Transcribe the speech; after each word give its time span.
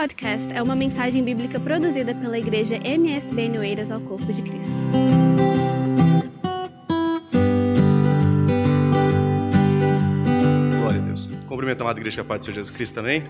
podcast 0.00 0.50
é 0.50 0.62
uma 0.62 0.74
mensagem 0.74 1.22
bíblica 1.22 1.60
produzida 1.60 2.14
pela 2.14 2.38
igreja 2.38 2.76
MSB 2.76 3.50
Noeiras 3.50 3.90
ao 3.90 4.00
Corpo 4.00 4.32
de 4.32 4.40
Cristo. 4.40 4.74
Glória 10.80 11.02
a 11.02 11.04
Deus. 11.04 11.26
Cumprimento 11.46 11.82
a 11.82 11.84
amada 11.84 12.00
igreja 12.00 12.22
a 12.22 12.24
paz 12.24 12.38
do 12.38 12.44
Senhor 12.46 12.54
Jesus 12.54 12.70
Cristo 12.70 12.94
também. 12.94 13.24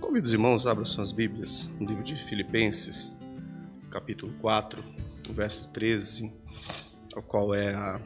Convido 0.00 0.24
os 0.26 0.32
irmãos, 0.32 0.66
abram 0.66 0.86
suas 0.86 1.12
Bíblias 1.12 1.70
no 1.78 1.86
livro 1.86 2.02
de 2.02 2.16
Filipenses, 2.16 3.14
capítulo 3.90 4.32
4, 4.40 4.82
verso 5.34 5.70
13, 5.70 6.32
ao 7.14 7.22
qual 7.22 7.54
é, 7.54 7.74
a, 7.74 8.00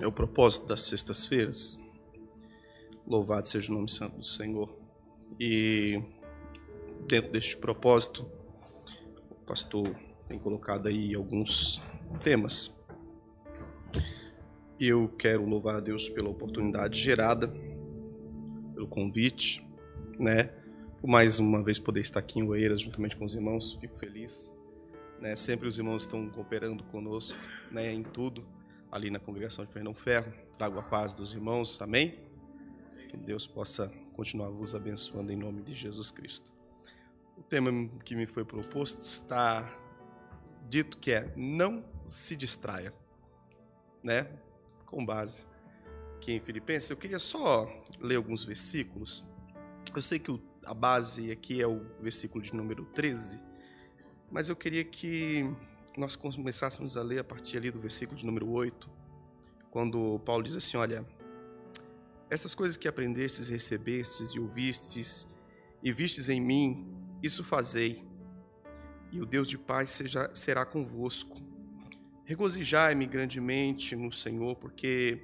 é 0.00 0.06
o 0.08 0.10
propósito 0.10 0.66
das 0.66 0.80
sextas-feiras. 0.80 1.80
Louvado 3.06 3.46
seja 3.46 3.70
o 3.70 3.76
nome 3.76 3.88
santo 3.88 4.16
do 4.16 4.24
Senhor. 4.24 4.76
E 5.38 6.02
dentro 7.06 7.32
deste 7.32 7.56
propósito, 7.56 8.30
o 9.30 9.46
pastor 9.46 9.94
tem 10.28 10.38
colocado 10.38 10.88
aí 10.88 11.14
alguns 11.14 11.82
temas. 12.22 12.84
Eu 14.80 15.08
quero 15.08 15.46
louvar 15.46 15.76
a 15.76 15.80
Deus 15.80 16.08
pela 16.08 16.28
oportunidade 16.28 17.00
gerada, 17.00 17.48
pelo 18.72 18.88
convite, 18.88 19.64
né? 20.18 20.44
Por 21.00 21.08
mais 21.08 21.38
uma 21.38 21.62
vez 21.62 21.78
poder 21.78 22.00
estar 22.00 22.20
aqui 22.20 22.40
em 22.40 22.48
Oeiras 22.48 22.80
juntamente 22.80 23.16
com 23.16 23.24
os 23.24 23.34
irmãos, 23.34 23.74
fico 23.74 23.98
feliz. 23.98 24.50
Né? 25.20 25.36
Sempre 25.36 25.68
os 25.68 25.78
irmãos 25.78 26.02
estão 26.02 26.28
cooperando 26.30 26.82
conosco, 26.84 27.38
né? 27.70 27.92
Em 27.92 28.02
tudo, 28.02 28.44
ali 28.90 29.10
na 29.10 29.18
congregação 29.18 29.64
de 29.64 29.72
Fernão 29.72 29.94
Ferro. 29.94 30.32
Trago 30.56 30.78
a 30.78 30.82
paz 30.82 31.14
dos 31.14 31.32
irmãos, 31.32 31.80
amém? 31.82 32.18
Que 33.10 33.16
Deus 33.16 33.46
possa 33.46 33.92
continuar 34.14 34.48
vos 34.48 34.74
abençoando 34.74 35.30
em 35.30 35.36
nome 35.36 35.62
de 35.62 35.74
Jesus 35.74 36.10
Cristo. 36.10 36.53
O 37.36 37.42
tema 37.42 37.70
que 38.04 38.14
me 38.14 38.26
foi 38.26 38.44
proposto 38.44 39.02
está 39.02 39.70
dito 40.68 40.98
que 40.98 41.12
é 41.12 41.32
não 41.36 41.84
se 42.06 42.36
distraia, 42.36 42.92
né? 44.02 44.30
Com 44.86 45.04
base 45.04 45.46
aqui 46.16 46.32
em 46.32 46.40
Filipenses, 46.40 46.88
eu 46.88 46.96
queria 46.96 47.18
só 47.18 47.70
ler 48.00 48.16
alguns 48.16 48.44
versículos. 48.44 49.24
Eu 49.94 50.02
sei 50.02 50.18
que 50.18 50.40
a 50.64 50.72
base 50.72 51.30
aqui 51.30 51.60
é 51.60 51.66
o 51.66 51.84
versículo 52.00 52.42
de 52.42 52.54
número 52.54 52.86
13, 52.86 53.38
mas 54.30 54.48
eu 54.48 54.56
queria 54.56 54.82
que 54.82 55.44
nós 55.96 56.16
começássemos 56.16 56.96
a 56.96 57.02
ler 57.02 57.18
a 57.18 57.24
partir 57.24 57.58
ali 57.58 57.70
do 57.70 57.78
versículo 57.78 58.18
de 58.18 58.24
número 58.24 58.48
8, 58.48 58.90
quando 59.70 60.18
Paulo 60.20 60.42
diz 60.42 60.56
assim: 60.56 60.78
Olha, 60.78 61.06
estas 62.30 62.54
coisas 62.54 62.76
que 62.76 62.88
aprendestes, 62.88 63.50
recebestes 63.50 64.30
e 64.30 64.40
ouvistes 64.40 65.28
e 65.82 65.92
vistes 65.92 66.30
em 66.30 66.40
mim, 66.40 66.93
isso 67.24 67.42
fazei, 67.42 68.04
e 69.10 69.20
o 69.20 69.24
Deus 69.24 69.48
de 69.48 69.56
paz 69.56 69.90
seja, 69.90 70.28
será 70.34 70.66
convosco. 70.66 71.40
Regozijai-me 72.24 73.06
grandemente 73.06 73.94
no 73.94 74.10
Senhor, 74.10 74.56
porque 74.56 75.22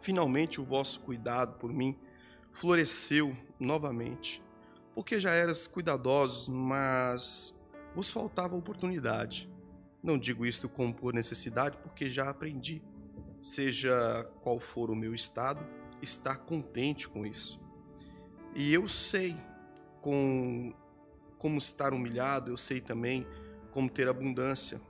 finalmente 0.00 0.60
o 0.60 0.64
vosso 0.64 1.00
cuidado 1.00 1.58
por 1.58 1.72
mim 1.72 1.96
floresceu 2.52 3.36
novamente. 3.60 4.42
Porque 4.94 5.20
já 5.20 5.30
eras 5.32 5.66
cuidadosos, 5.66 6.48
mas 6.48 7.60
vos 7.94 8.10
faltava 8.10 8.56
oportunidade. 8.56 9.50
Não 10.02 10.18
digo 10.18 10.46
isto 10.46 10.68
como 10.68 10.94
por 10.94 11.12
necessidade, 11.12 11.78
porque 11.78 12.10
já 12.10 12.28
aprendi. 12.28 12.82
Seja 13.40 14.24
qual 14.40 14.58
for 14.58 14.90
o 14.90 14.96
meu 14.96 15.14
estado, 15.14 15.64
estar 16.00 16.36
contente 16.38 17.08
com 17.08 17.26
isso. 17.26 17.60
E 18.54 18.72
eu 18.72 18.88
sei 18.88 19.36
com, 20.00 20.72
como 21.44 21.58
estar 21.58 21.92
humilhado, 21.92 22.50
eu 22.50 22.56
sei 22.56 22.80
também 22.80 23.26
como 23.70 23.90
ter 23.90 24.08
abundância. 24.08 24.80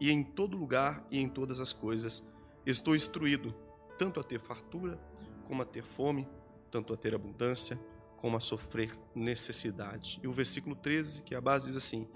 E 0.00 0.10
em 0.10 0.24
todo 0.24 0.56
lugar 0.56 1.06
e 1.12 1.20
em 1.20 1.28
todas 1.28 1.60
as 1.60 1.72
coisas 1.72 2.28
estou 2.66 2.96
instruído, 2.96 3.54
tanto 3.96 4.18
a 4.18 4.24
ter 4.24 4.40
fartura, 4.40 5.00
como 5.46 5.62
a 5.62 5.64
ter 5.64 5.84
fome, 5.84 6.26
tanto 6.72 6.92
a 6.92 6.96
ter 6.96 7.14
abundância, 7.14 7.78
como 8.16 8.36
a 8.36 8.40
sofrer 8.40 8.98
necessidade. 9.14 10.18
E 10.24 10.26
o 10.26 10.32
versículo 10.32 10.74
13, 10.74 11.22
que 11.22 11.34
é 11.34 11.38
a 11.38 11.40
base, 11.40 11.66
diz 11.66 11.76
assim: 11.76 12.08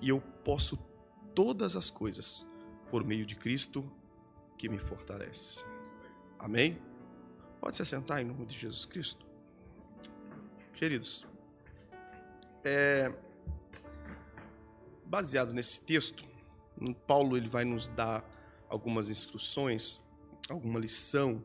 E 0.00 0.08
eu 0.08 0.18
posso 0.42 0.78
todas 1.34 1.76
as 1.76 1.90
coisas 1.90 2.50
por 2.90 3.04
meio 3.04 3.26
de 3.26 3.36
Cristo 3.36 3.84
que 4.56 4.70
me 4.70 4.78
fortalece. 4.78 5.66
Amém? 6.38 6.78
Pode 7.60 7.76
se 7.76 7.82
assentar 7.82 8.22
em 8.22 8.24
nome 8.24 8.46
de 8.46 8.58
Jesus 8.58 8.86
Cristo. 8.86 9.26
Queridos, 10.72 11.26
é, 12.66 13.12
baseado 15.04 15.52
nesse 15.52 15.86
texto, 15.86 16.24
Paulo 17.06 17.36
ele 17.36 17.48
vai 17.48 17.64
nos 17.64 17.88
dar 17.88 18.28
algumas 18.68 19.08
instruções, 19.08 20.00
alguma 20.50 20.80
lição 20.80 21.42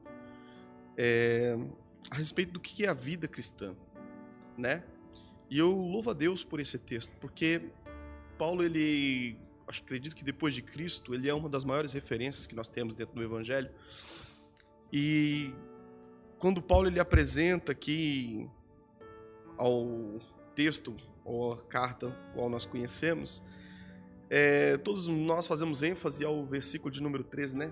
é, 0.98 1.56
a 2.10 2.16
respeito 2.16 2.52
do 2.52 2.60
que 2.60 2.86
é 2.86 2.90
a 2.90 2.94
vida 2.94 3.28
cristã, 3.28 3.76
né? 4.58 4.84
E 5.48 5.60
eu 5.60 5.72
louvo 5.72 6.10
a 6.10 6.14
Deus 6.14 6.44
por 6.44 6.60
esse 6.60 6.80
texto, 6.80 7.16
porque 7.20 7.70
Paulo 8.40 8.64
ele, 8.64 9.38
acho 9.68 9.84
acredito 9.84 10.16
que 10.16 10.24
depois 10.24 10.56
de 10.56 10.64
Cristo, 10.64 11.14
ele 11.14 11.30
é 11.30 11.34
uma 11.34 11.48
das 11.48 11.64
maiores 11.64 11.94
referências 11.94 12.48
que 12.48 12.56
nós 12.56 12.68
temos 12.68 12.96
dentro 12.96 13.14
do 13.14 13.22
Evangelho. 13.22 13.70
E 14.92 15.54
quando 16.40 16.62
Paulo 16.62 16.88
ele 16.88 17.00
apresenta 17.00 17.72
aqui 17.74 18.50
ao 19.58 20.20
texto 20.56 20.96
ou 21.24 21.54
a 21.54 21.62
carta 21.64 22.16
qual 22.34 22.50
nós 22.50 22.66
conhecemos, 22.66 23.42
é, 24.30 24.78
todos 24.78 25.08
nós 25.08 25.46
fazemos 25.46 25.84
ênfase 25.84 26.24
ao 26.24 26.46
versículo 26.46 26.90
de 26.90 27.04
número 27.04 27.24
13, 27.24 27.58
né? 27.58 27.72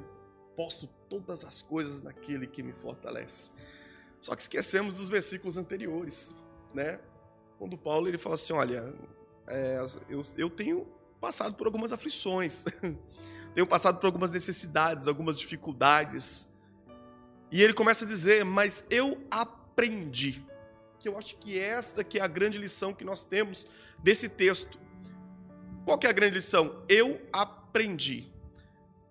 Posso 0.58 0.88
todas 1.10 1.46
as 1.46 1.62
coisas 1.62 2.02
naquele 2.02 2.46
que 2.46 2.62
me 2.62 2.74
fortalece. 2.74 3.52
Só 4.22 4.36
que 4.36 4.42
esquecemos 4.42 4.98
dos 4.98 5.08
versículos 5.08 5.56
anteriores, 5.56 6.36
né? 6.74 7.00
Quando 7.58 7.78
Paulo 7.78 8.10
ele 8.10 8.18
fala 8.18 8.36
assim, 8.36 8.52
olha, 8.52 8.94
é, 9.48 9.80
eu, 10.10 10.22
eu 10.38 10.50
tenho 10.50 10.86
passado 11.22 11.56
por 11.56 11.66
algumas 11.66 11.94
aflições, 11.94 12.66
tenho 13.56 13.66
passado 13.66 14.00
por 14.00 14.08
algumas 14.08 14.32
necessidades, 14.32 15.08
algumas 15.08 15.40
dificuldades. 15.40 16.58
E 17.52 17.64
ele 17.64 17.74
começa 17.74 18.04
a 18.04 18.08
dizer, 18.08 18.44
mas 18.44 18.86
eu 18.90 19.26
aprendi. 19.32 20.46
Que 21.00 21.08
eu 21.08 21.18
acho 21.18 21.36
que 21.38 21.60
esta 21.60 22.04
que 22.04 22.20
é 22.20 22.22
a 22.22 22.28
grande 22.28 22.58
lição 22.58 22.94
que 22.94 23.04
nós 23.04 23.24
temos 23.24 23.68
desse 24.04 24.30
texto. 24.30 24.78
Qual 25.86 25.98
que 25.98 26.06
é 26.06 26.10
a 26.10 26.14
grande 26.14 26.36
lição? 26.36 26.84
Eu 26.88 27.20
aprendi. 27.32 28.28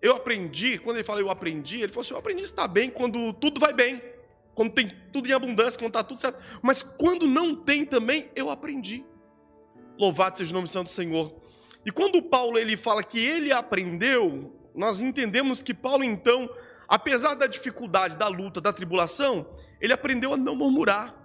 Eu 0.01 0.15
aprendi, 0.15 0.79
quando 0.79 0.97
ele 0.97 1.05
fala 1.05 1.21
eu 1.21 1.31
aprendi, 1.31 1.81
ele 1.81 1.89
falou 1.89 2.03
assim: 2.03 2.15
eu 2.15 2.19
aprendi 2.19 2.41
a 2.41 2.45
estar 2.45 2.69
bem 2.69 2.89
quando 2.89 3.33
tudo 3.33 3.59
vai 3.59 3.73
bem, 3.73 4.01
quando 4.55 4.73
tem 4.73 4.93
tudo 5.13 5.29
em 5.29 5.33
abundância, 5.33 5.79
quando 5.79 5.89
está 5.89 6.05
tudo 6.05 6.21
certo. 6.21 6.39
Mas 6.63 6.83
quando 6.83 7.27
não 7.27 7.57
tem 7.57 7.85
também, 7.85 8.31
eu 8.37 8.49
aprendi. 8.51 9.05
Louvado 9.99 10.39
seja 10.39 10.53
o 10.53 10.55
nome 10.55 10.69
santo 10.69 10.87
do 10.87 10.93
Senhor. 10.93 11.35
E 11.85 11.91
quando 11.91 12.23
Paulo 12.23 12.59
ele 12.59 12.77
fala 12.77 13.03
que 13.03 13.19
ele 13.19 13.53
aprendeu, 13.53 14.57
nós 14.75 15.01
entendemos 15.01 15.63
que 15.63 15.75
Paulo 15.75 16.05
então, 16.05 16.49
apesar 16.87 17.35
da 17.35 17.49
dificuldade, 17.49 18.17
da 18.17 18.29
luta, 18.29 18.61
da 18.61 18.73
tribulação, 18.73 19.53
ele 19.81 19.93
aprendeu 19.93 20.33
a 20.33 20.37
não 20.37 20.55
murmurar. 20.55 21.18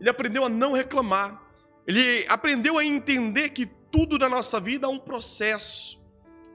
Ele 0.00 0.08
aprendeu 0.08 0.44
a 0.44 0.48
não 0.48 0.72
reclamar. 0.72 1.42
Ele 1.86 2.24
aprendeu 2.28 2.78
a 2.78 2.84
entender 2.84 3.50
que 3.50 3.66
tudo 3.66 4.18
na 4.18 4.28
nossa 4.28 4.58
vida 4.58 4.86
é 4.86 4.90
um 4.90 4.98
processo. 4.98 5.98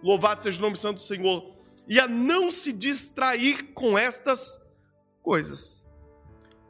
Louvado 0.04 0.44
seja 0.44 0.58
o 0.58 0.62
nome 0.62 0.78
santo 0.78 0.98
do 0.98 1.04
Senhor. 1.04 1.50
E 1.88 2.00
a 2.00 2.08
não 2.08 2.52
se 2.52 2.74
distrair 2.74 3.74
com 3.74 3.98
estas 3.98 4.75
coisas. 5.22 5.90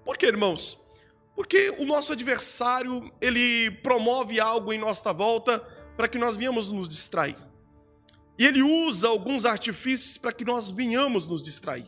Por 0.05 0.17
quê, 0.17 0.27
irmãos? 0.27 0.77
Porque 1.35 1.69
o 1.77 1.85
nosso 1.85 2.11
adversário, 2.11 3.11
ele 3.21 3.71
promove 3.81 4.39
algo 4.39 4.73
em 4.73 4.77
nossa 4.77 5.13
volta 5.13 5.59
para 5.95 6.07
que 6.07 6.17
nós 6.17 6.35
venhamos 6.35 6.69
nos 6.71 6.89
distrair. 6.89 7.37
E 8.37 8.45
ele 8.45 8.61
usa 8.61 9.07
alguns 9.07 9.45
artifícios 9.45 10.17
para 10.17 10.31
que 10.31 10.45
nós 10.45 10.69
venhamos 10.69 11.27
nos 11.27 11.43
distrair. 11.43 11.85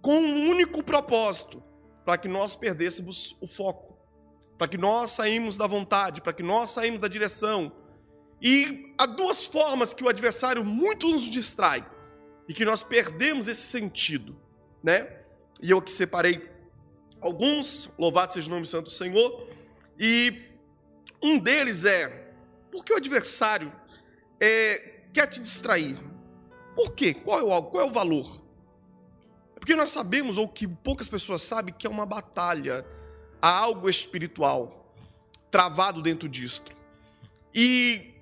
Com 0.00 0.18
um 0.18 0.48
único 0.48 0.82
propósito, 0.82 1.62
para 2.04 2.16
que 2.16 2.28
nós 2.28 2.54
perdêssemos 2.54 3.36
o 3.40 3.46
foco, 3.46 3.91
para 4.62 4.68
que 4.68 4.78
nós 4.78 5.10
saímos 5.10 5.56
da 5.56 5.66
vontade, 5.66 6.20
para 6.20 6.32
que 6.32 6.40
nós 6.40 6.70
saímos 6.70 7.00
da 7.00 7.08
direção, 7.08 7.72
e 8.40 8.94
há 8.96 9.06
duas 9.06 9.44
formas 9.44 9.92
que 9.92 10.04
o 10.04 10.08
adversário 10.08 10.64
muito 10.64 11.08
nos 11.08 11.24
distrai 11.24 11.84
e 12.48 12.54
que 12.54 12.64
nós 12.64 12.80
perdemos 12.80 13.48
esse 13.48 13.62
sentido, 13.62 14.40
né? 14.80 15.18
E 15.60 15.68
eu 15.68 15.78
aqui 15.78 15.90
separei 15.90 16.48
alguns, 17.20 17.90
louvado 17.98 18.34
seja 18.34 18.46
o 18.46 18.54
nome 18.54 18.64
santo 18.64 18.84
do 18.84 18.90
Senhor, 18.92 19.48
e 19.98 20.32
um 21.20 21.40
deles 21.40 21.84
é 21.84 22.32
porque 22.70 22.92
o 22.92 22.96
adversário 22.98 23.72
é, 24.38 25.00
quer 25.12 25.26
te 25.26 25.40
distrair. 25.40 25.98
Por 26.76 26.94
quê? 26.94 27.14
Qual 27.14 27.40
é 27.40 27.42
o, 27.42 27.62
qual 27.64 27.82
é 27.82 27.90
o 27.90 27.92
valor? 27.92 28.40
É 29.56 29.58
porque 29.58 29.74
nós 29.74 29.90
sabemos, 29.90 30.38
ou 30.38 30.46
que 30.46 30.68
poucas 30.68 31.08
pessoas 31.08 31.42
sabem, 31.42 31.74
que 31.76 31.84
é 31.84 31.90
uma 31.90 32.06
batalha, 32.06 32.86
há 33.42 33.50
algo 33.50 33.90
espiritual. 33.90 34.78
travado 35.50 36.00
dentro 36.00 36.30
disto. 36.30 36.72
E 37.54 38.14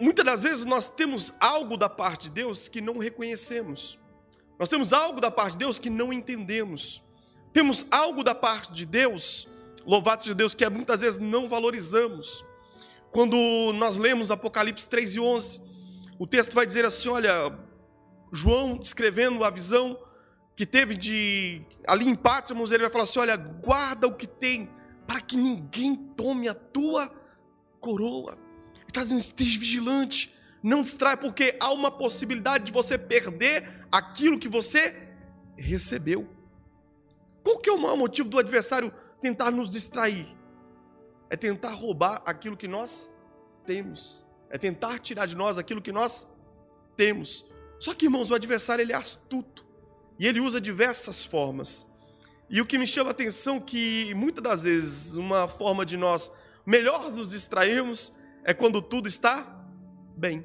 muitas 0.00 0.24
das 0.24 0.42
vezes 0.42 0.64
nós 0.64 0.88
temos 0.88 1.34
algo 1.38 1.76
da 1.76 1.90
parte 1.90 2.22
de 2.22 2.30
Deus 2.30 2.68
que 2.68 2.80
não 2.80 2.96
reconhecemos. 2.96 3.98
Nós 4.58 4.66
temos 4.66 4.90
algo 4.90 5.20
da 5.20 5.30
parte 5.30 5.52
de 5.52 5.58
Deus 5.58 5.78
que 5.78 5.90
não 5.90 6.10
entendemos. 6.10 7.02
Temos 7.52 7.84
algo 7.90 8.24
da 8.24 8.34
parte 8.34 8.72
de 8.72 8.86
Deus, 8.86 9.46
louvado 9.84 10.22
seja 10.22 10.34
Deus, 10.34 10.54
que 10.54 10.66
muitas 10.70 11.02
vezes 11.02 11.18
não 11.18 11.50
valorizamos. 11.50 12.42
Quando 13.10 13.36
nós 13.74 13.98
lemos 13.98 14.30
Apocalipse 14.30 14.88
3 14.88 15.16
e 15.16 15.20
11, 15.20 15.60
o 16.18 16.26
texto 16.26 16.54
vai 16.54 16.64
dizer 16.64 16.86
assim: 16.86 17.10
olha, 17.10 17.58
João 18.32 18.78
descrevendo 18.78 19.44
a 19.44 19.50
visão 19.50 19.98
que 20.60 20.66
teve 20.66 20.94
de 20.94 21.62
ali 21.86 22.06
em 22.06 22.14
Pátimos, 22.14 22.70
ele 22.70 22.82
vai 22.82 22.92
falar 22.92 23.04
assim: 23.04 23.18
olha, 23.18 23.34
guarda 23.34 24.06
o 24.06 24.14
que 24.14 24.26
tem, 24.26 24.68
para 25.06 25.18
que 25.18 25.34
ninguém 25.34 25.96
tome 25.96 26.48
a 26.48 26.54
tua 26.54 27.10
coroa. 27.80 28.32
Ele 28.74 28.84
está 28.86 29.00
dizendo: 29.00 29.20
esteja 29.20 29.58
vigilante, 29.58 30.36
não 30.62 30.82
distrai, 30.82 31.16
porque 31.16 31.56
há 31.58 31.72
uma 31.72 31.90
possibilidade 31.90 32.64
de 32.64 32.72
você 32.72 32.98
perder 32.98 33.86
aquilo 33.90 34.38
que 34.38 34.50
você 34.50 34.94
recebeu. 35.56 36.28
Qual 37.42 37.58
que 37.58 37.70
é 37.70 37.72
o 37.72 37.80
maior 37.80 37.96
motivo 37.96 38.28
do 38.28 38.38
adversário 38.38 38.92
tentar 39.18 39.50
nos 39.50 39.70
distrair? 39.70 40.28
É 41.30 41.36
tentar 41.36 41.70
roubar 41.70 42.20
aquilo 42.26 42.54
que 42.54 42.68
nós 42.68 43.08
temos. 43.64 44.22
É 44.50 44.58
tentar 44.58 44.98
tirar 44.98 45.24
de 45.24 45.34
nós 45.34 45.56
aquilo 45.56 45.80
que 45.80 45.90
nós 45.90 46.36
temos. 46.96 47.46
Só 47.78 47.94
que, 47.94 48.04
irmãos, 48.04 48.30
o 48.30 48.34
adversário 48.34 48.82
ele 48.82 48.92
é 48.92 48.96
astuto. 48.96 49.69
E 50.20 50.26
ele 50.26 50.38
usa 50.38 50.60
diversas 50.60 51.24
formas. 51.24 51.90
E 52.50 52.60
o 52.60 52.66
que 52.66 52.76
me 52.76 52.86
chama 52.86 53.08
a 53.08 53.12
atenção 53.12 53.56
é 53.56 53.60
que 53.60 54.14
muitas 54.14 54.44
das 54.44 54.64
vezes 54.64 55.14
uma 55.14 55.48
forma 55.48 55.86
de 55.86 55.96
nós 55.96 56.32
melhor 56.66 57.10
nos 57.10 57.30
distrairmos 57.30 58.12
é 58.44 58.52
quando 58.52 58.82
tudo 58.82 59.08
está 59.08 59.64
bem. 60.14 60.44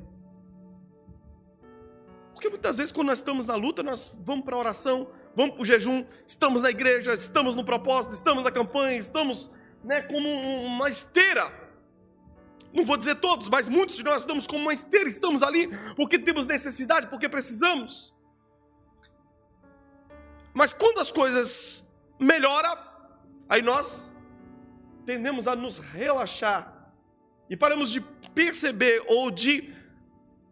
Porque 2.34 2.48
muitas 2.48 2.78
vezes 2.78 2.94
quando 2.94 3.08
nós 3.08 3.20
estamos 3.20 3.46
na 3.46 3.56
luta, 3.56 3.84
nós 3.84 4.18
vamos 4.24 4.46
para 4.46 4.56
a 4.56 4.60
oração, 4.60 5.10
vamos 5.36 5.56
para 5.56 5.64
o 5.64 5.66
jejum, 5.66 6.06
estamos 6.26 6.62
na 6.62 6.70
igreja, 6.70 7.14
estamos 7.14 7.54
no 7.54 7.66
propósito, 7.66 8.16
estamos 8.16 8.46
na 8.46 8.52
campanha, 8.52 8.96
estamos 8.96 9.52
né, 9.84 10.02
como 10.04 10.30
uma 10.68 10.90
esteira. 10.90 11.52
Não 12.74 12.86
vou 12.86 12.96
dizer 12.96 13.16
todos, 13.16 13.50
mas 13.50 13.68
muitos 13.68 13.98
de 13.98 14.04
nós 14.04 14.22
estamos 14.22 14.48
como 14.48 14.62
uma 14.62 14.74
esteira, 14.74 15.10
estamos 15.10 15.44
ali 15.44 15.68
porque 15.98 16.18
temos 16.18 16.48
necessidade, 16.48 17.08
porque 17.08 17.28
precisamos. 17.28 18.16
Mas 20.56 20.72
quando 20.72 21.00
as 21.00 21.12
coisas 21.12 22.02
melhoram, 22.18 22.74
aí 23.50 23.62
nós 23.62 24.10
tendemos 25.06 25.48
a 25.48 25.56
nos 25.56 25.80
relaxar 25.80 26.94
e 27.50 27.58
paramos 27.58 27.92
de 27.92 28.00
perceber 28.34 29.04
ou 29.08 29.30
de 29.30 29.76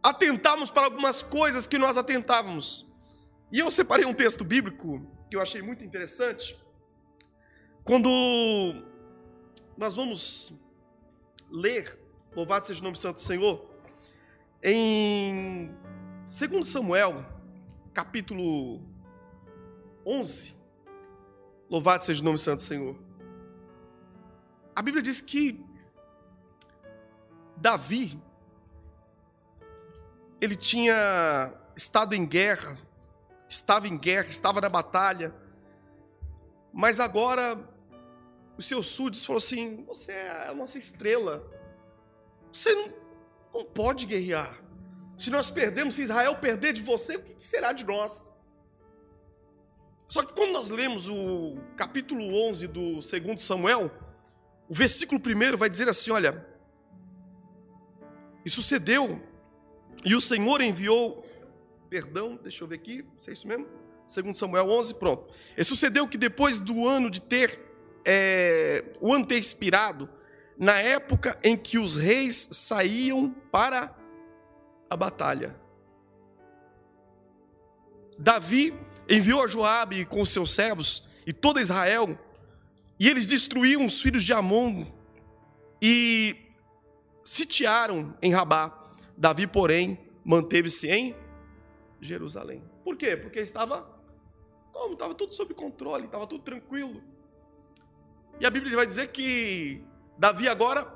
atentarmos 0.03 0.69
para 0.69 0.83
algumas 0.83 1.23
coisas 1.23 1.65
que 1.65 1.77
nós 1.77 1.97
atentávamos. 1.97 2.93
E 3.49 3.59
eu 3.59 3.71
separei 3.71 4.05
um 4.05 4.13
texto 4.13 4.43
bíblico 4.43 5.09
que 5.29 5.37
eu 5.37 5.41
achei 5.41 5.61
muito 5.61 5.85
interessante. 5.85 6.61
Quando 7.85 8.09
nós 9.77 9.95
vamos 9.95 10.53
ler, 11.49 11.97
louvado 12.35 12.67
seja 12.67 12.81
o 12.81 12.83
nome 12.83 12.97
santo 12.97 13.15
do 13.15 13.21
Senhor, 13.21 13.65
em 14.61 15.73
2 16.27 16.67
Samuel, 16.67 17.25
capítulo 17.93 18.92
11, 20.05 20.55
louvado 21.69 22.03
seja 22.03 22.21
o 22.21 22.25
nome 22.25 22.37
santo 22.37 22.57
do 22.57 22.63
Senhor. 22.63 22.95
A 24.75 24.81
Bíblia 24.81 25.03
diz 25.03 25.21
que 25.21 25.63
Davi, 27.55 28.21
ele 30.41 30.55
tinha 30.55 31.53
estado 31.75 32.13
em 32.13 32.25
guerra, 32.25 32.77
estava 33.47 33.87
em 33.87 33.97
guerra, 33.97 34.27
estava 34.27 34.59
na 34.59 34.69
batalha, 34.69 35.33
mas 36.73 36.99
agora 36.99 37.57
os 38.57 38.65
seus 38.65 38.87
súditos 38.87 39.25
falaram 39.25 39.45
assim: 39.45 39.83
Você 39.85 40.11
é 40.11 40.47
a 40.49 40.53
nossa 40.53 40.77
estrela, 40.77 41.49
você 42.51 42.73
não, 42.73 42.93
não 43.53 43.65
pode 43.65 44.05
guerrear. 44.05 44.59
Se 45.17 45.29
nós 45.29 45.49
perdemos, 45.51 45.95
se 45.95 46.01
Israel 46.01 46.35
perder 46.37 46.73
de 46.73 46.81
você, 46.81 47.15
o 47.15 47.23
que 47.23 47.45
será 47.45 47.71
de 47.71 47.83
nós? 47.83 48.33
Só 50.13 50.21
que 50.21 50.31
quando 50.31 50.51
nós 50.51 50.69
lemos 50.69 51.09
o 51.09 51.57
capítulo 51.75 52.39
11 52.47 52.67
do 52.67 52.99
2 52.99 53.41
Samuel, 53.41 53.89
o 54.69 54.73
versículo 54.75 55.19
1 55.19 55.57
vai 55.57 55.67
dizer 55.67 55.89
assim: 55.89 56.11
Olha, 56.11 56.47
e 58.45 58.49
sucedeu, 58.51 59.19
e 60.05 60.13
o 60.13 60.21
Senhor 60.21 60.61
enviou 60.61 61.25
perdão, 61.89 62.39
deixa 62.39 62.63
eu 62.63 62.67
ver 62.67 62.75
aqui, 62.75 63.03
se 63.17 63.31
é 63.31 63.33
isso 63.33 63.47
mesmo? 63.47 63.65
Segundo 64.05 64.37
Samuel 64.37 64.69
11, 64.69 64.93
pronto. 64.99 65.33
E 65.57 65.63
sucedeu 65.63 66.07
que 66.07 66.15
depois 66.15 66.59
do 66.59 66.87
ano 66.87 67.09
de 67.09 67.19
ter, 67.19 67.59
é, 68.05 68.85
o 69.01 69.11
ano 69.11 69.25
ter 69.25 69.39
expirado, 69.39 70.07
na 70.59 70.79
época 70.79 71.35
em 71.43 71.57
que 71.57 71.79
os 71.79 71.95
reis 71.95 72.49
saíam 72.51 73.31
para 73.51 73.91
a 74.87 74.95
batalha, 74.95 75.59
Davi 78.19 78.75
enviou 79.15 79.43
a 79.43 79.47
Joabe 79.47 80.05
com 80.05 80.21
os 80.21 80.29
seus 80.29 80.51
servos 80.51 81.09
e 81.25 81.31
toda 81.31 81.61
Israel, 81.61 82.17
e 82.99 83.09
eles 83.09 83.27
destruíram 83.27 83.85
os 83.85 84.01
filhos 84.01 84.23
de 84.23 84.33
Amon 84.33 84.85
e 85.81 86.35
sitiaram 87.23 88.17
em 88.21 88.33
Rabá. 88.33 88.79
Davi, 89.17 89.45
porém, 89.45 89.99
manteve-se 90.23 90.89
em 90.89 91.15
Jerusalém. 92.01 92.63
Por 92.83 92.97
quê? 92.97 93.15
Porque 93.15 93.39
estava 93.39 93.87
como? 94.71 94.93
Estava 94.93 95.13
tudo 95.13 95.33
sob 95.33 95.53
controle, 95.53 96.05
estava 96.05 96.25
tudo 96.25 96.43
tranquilo. 96.43 97.01
E 98.39 98.45
a 98.45 98.49
Bíblia 98.49 98.75
vai 98.75 98.85
dizer 98.85 99.07
que 99.07 99.83
Davi 100.17 100.47
agora 100.47 100.91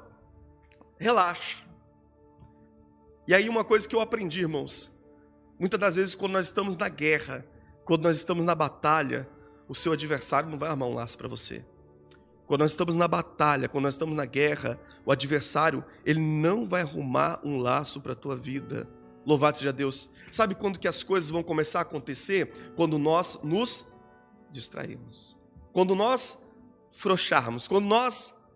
relaxa. 0.98 1.60
E 3.28 3.34
aí 3.34 3.48
uma 3.48 3.64
coisa 3.64 3.88
que 3.88 3.96
eu 3.96 4.02
aprendi, 4.02 4.42
irmãos, 4.42 4.98
muitas 5.60 5.80
das 5.80 5.96
vezes 5.96 6.16
quando 6.16 6.34
nós 6.34 6.48
estamos 6.48 6.78
na 6.78 6.90
guerra, 6.90 7.46
quando 7.88 8.04
nós 8.04 8.18
estamos 8.18 8.44
na 8.44 8.54
batalha, 8.54 9.30
o 9.66 9.74
seu 9.74 9.94
adversário 9.94 10.50
não 10.50 10.60
vai 10.60 10.70
armar 10.70 10.90
um 10.90 10.94
laço 10.94 11.18
para 11.18 11.30
você. 11.30 11.66
Quando 12.46 12.60
nós 12.60 12.72
estamos 12.72 12.96
na 12.96 13.08
batalha, 13.08 13.70
quando 13.70 13.86
nós 13.86 13.94
estamos 13.94 14.14
na 14.14 14.26
guerra, 14.26 14.78
o 15.06 15.12
adversário, 15.12 15.86
ele 16.06 16.20
não 16.20 16.68
vai 16.68 16.82
arrumar 16.82 17.40
um 17.46 17.58
laço 17.58 18.02
para 18.02 18.12
a 18.12 18.16
tua 18.16 18.36
vida. 18.36 18.90
Louvado 19.26 19.58
seja 19.58 19.72
Deus. 19.72 20.10
Sabe 20.34 20.54
quando 20.54 20.78
que 20.78 20.88
as 20.88 21.02
coisas 21.02 21.30
vão 21.30 21.42
começar 21.42 21.80
a 21.80 21.84
acontecer? 21.84 22.74
Quando 22.76 23.00
nós 23.00 23.40
nos 23.42 23.94
distrairmos. 24.52 25.38
Quando 25.72 25.96
nós 25.96 26.54
frouxarmos, 26.92 27.70
quando 27.70 27.86
nós 27.86 28.50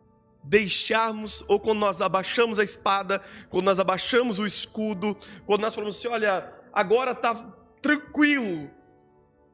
deixarmos 0.44 1.46
ou 1.48 1.58
quando 1.58 1.80
nós 1.80 2.02
abaixamos 2.02 2.60
a 2.60 2.66
espada, 2.66 3.22
quando 3.50 3.64
nós 3.64 3.80
abaixamos 3.80 4.40
o 4.40 4.46
escudo, 4.46 5.16
quando 5.46 5.62
nós 5.62 5.74
falamos 5.74 5.98
assim, 5.98 6.10
olha, 6.10 6.54
agora 6.74 7.12
está 7.12 7.34
tranquilo, 7.82 8.70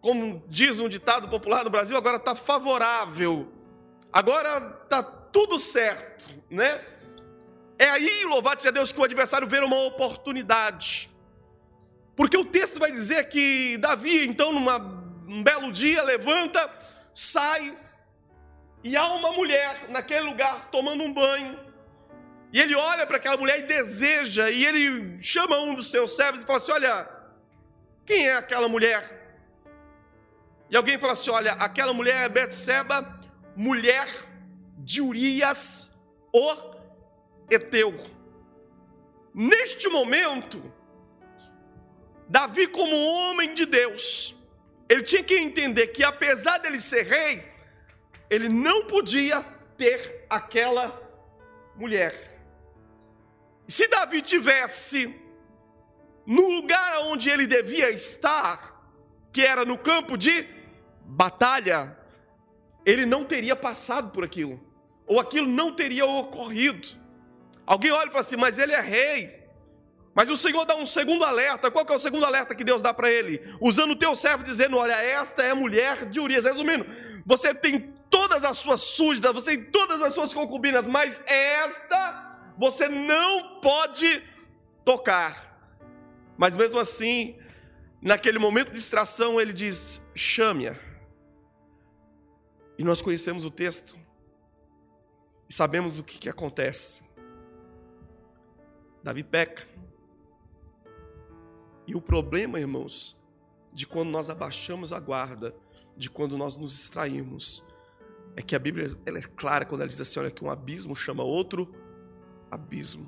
como 0.07 0.41
diz 0.47 0.79
um 0.79 0.87
ditado 0.87 1.27
popular 1.27 1.65
no 1.65 1.69
Brasil, 1.69 1.97
agora 1.97 2.15
está 2.15 2.33
favorável, 2.33 3.51
agora 4.09 4.79
está 4.85 5.03
tudo 5.03 5.59
certo, 5.59 6.33
né? 6.49 6.81
É 7.77 7.89
aí, 7.89 8.23
louvado 8.23 8.61
seja 8.61 8.71
Deus, 8.71 8.89
que 8.89 9.01
o 9.01 9.03
adversário 9.03 9.45
vê 9.45 9.59
uma 9.59 9.83
oportunidade. 9.83 11.09
Porque 12.15 12.37
o 12.37 12.45
texto 12.45 12.79
vai 12.79 12.89
dizer 12.89 13.27
que 13.27 13.75
Davi, 13.79 14.25
então, 14.25 14.53
numa, 14.53 14.77
um 15.27 15.43
belo 15.43 15.73
dia, 15.73 16.01
levanta, 16.03 16.73
sai, 17.13 17.77
e 18.85 18.95
há 18.95 19.11
uma 19.11 19.33
mulher 19.33 19.89
naquele 19.89 20.21
lugar 20.21 20.69
tomando 20.71 21.03
um 21.03 21.11
banho. 21.11 21.59
E 22.53 22.61
ele 22.61 22.75
olha 22.75 23.05
para 23.05 23.17
aquela 23.17 23.35
mulher 23.35 23.59
e 23.59 23.63
deseja, 23.63 24.49
e 24.49 24.63
ele 24.63 25.21
chama 25.21 25.59
um 25.59 25.75
dos 25.75 25.91
seus 25.91 26.15
servos 26.15 26.43
e 26.43 26.45
fala 26.45 26.59
assim: 26.59 26.71
Olha, 26.71 27.09
quem 28.05 28.29
é 28.29 28.35
aquela 28.35 28.69
mulher? 28.69 29.26
E 30.69 30.75
alguém 30.75 30.97
fala 30.97 31.13
assim: 31.13 31.31
Olha, 31.31 31.53
aquela 31.53 31.93
mulher 31.93 32.23
é 32.23 32.29
Betseba, 32.29 33.21
mulher 33.55 34.07
de 34.77 35.01
Urias, 35.01 35.97
o 36.33 36.55
Eteu. 37.49 37.95
Neste 39.33 39.87
momento, 39.87 40.61
Davi, 42.27 42.67
como 42.67 42.95
homem 42.95 43.53
de 43.53 43.65
Deus, 43.65 44.35
ele 44.89 45.03
tinha 45.03 45.23
que 45.23 45.35
entender 45.35 45.87
que 45.87 46.03
apesar 46.03 46.57
dele 46.57 46.81
ser 46.81 47.03
rei, 47.03 47.43
ele 48.29 48.49
não 48.49 48.85
podia 48.85 49.41
ter 49.77 50.25
aquela 50.29 50.85
mulher. 51.75 52.13
Se 53.67 53.87
Davi 53.87 54.21
tivesse 54.21 55.13
no 56.25 56.49
lugar 56.49 57.01
onde 57.03 57.29
ele 57.29 57.45
devia 57.45 57.89
estar, 57.91 58.75
que 59.31 59.41
era 59.41 59.63
no 59.63 59.77
campo 59.77 60.17
de 60.17 60.56
batalha, 61.07 61.97
ele 62.85 63.05
não 63.05 63.23
teria 63.23 63.55
passado 63.55 64.11
por 64.11 64.23
aquilo. 64.23 64.59
ou 65.05 65.21
aquilo 65.21 65.47
não 65.47 65.73
teria 65.73 66.05
ocorrido. 66.05 66.85
Alguém 67.65 67.91
olha 67.91 68.09
e 68.09 68.11
fala 68.11 68.21
assim, 68.21 68.35
mas 68.35 68.59
ele 68.59 68.73
é 68.73 68.81
rei. 68.81 69.47
Mas 70.13 70.29
o 70.29 70.35
Senhor 70.35 70.65
dá 70.65 70.75
um 70.75 70.85
segundo 70.85 71.23
alerta. 71.23 71.71
Qual 71.71 71.85
que 71.85 71.93
é 71.93 71.95
o 71.95 71.99
segundo 71.99 72.25
alerta 72.25 72.55
que 72.55 72.63
Deus 72.63 72.81
dá 72.81 72.93
para 72.93 73.09
ele? 73.09 73.39
Usando 73.61 73.91
o 73.91 73.95
teu 73.95 74.15
servo, 74.15 74.43
dizendo: 74.43 74.75
Olha, 74.75 74.93
esta 74.93 75.43
é 75.43 75.51
a 75.51 75.55
mulher 75.55 76.07
de 76.09 76.19
Urias. 76.19 76.43
Resumindo, 76.43 76.85
você 77.23 77.53
tem 77.53 77.93
todas 78.09 78.43
as 78.43 78.57
suas 78.57 78.81
súditas, 78.81 79.31
você 79.31 79.55
tem 79.55 79.65
todas 79.65 80.01
as 80.01 80.15
suas 80.15 80.33
concubinas, 80.33 80.87
mas 80.87 81.21
esta 81.27 82.39
você 82.57 82.89
não 82.89 83.61
pode 83.61 84.23
tocar. 84.83 85.55
Mas 86.35 86.57
mesmo 86.57 86.79
assim, 86.79 87.37
naquele 88.01 88.39
momento 88.39 88.71
de 88.71 88.77
distração, 88.77 89.39
ele 89.39 89.53
diz: 89.53 90.09
chame-a. 90.15 90.86
E 92.77 92.83
nós 92.83 93.01
conhecemos 93.01 93.43
o 93.45 93.51
texto 93.51 93.95
e 95.49 95.53
sabemos 95.53 95.97
o 95.97 96.03
que, 96.03 96.19
que 96.19 96.29
acontece. 96.29 97.03
Davi 99.03 99.23
peca. 99.23 99.67
E 101.87 101.95
o 101.95 102.01
problema, 102.01 102.59
irmãos, 102.59 103.17
de 103.71 103.87
quando 103.87 104.09
nós 104.09 104.29
abaixamos 104.29 104.91
a 104.91 104.99
guarda, 104.99 105.55
de 105.95 106.09
quando 106.09 106.37
nós 106.37 106.57
nos 106.57 106.71
distraímos, 106.71 107.63
é 108.35 108.41
que 108.41 108.55
a 108.55 108.59
Bíblia 108.59 108.95
ela 109.05 109.17
é 109.17 109.21
clara 109.21 109.65
quando 109.65 109.81
ela 109.81 109.89
diz 109.89 109.99
assim: 109.99 110.19
olha, 110.19 110.29
que 110.29 110.43
um 110.43 110.49
abismo 110.49 110.95
chama 110.95 111.23
outro 111.23 111.73
abismo. 112.51 113.07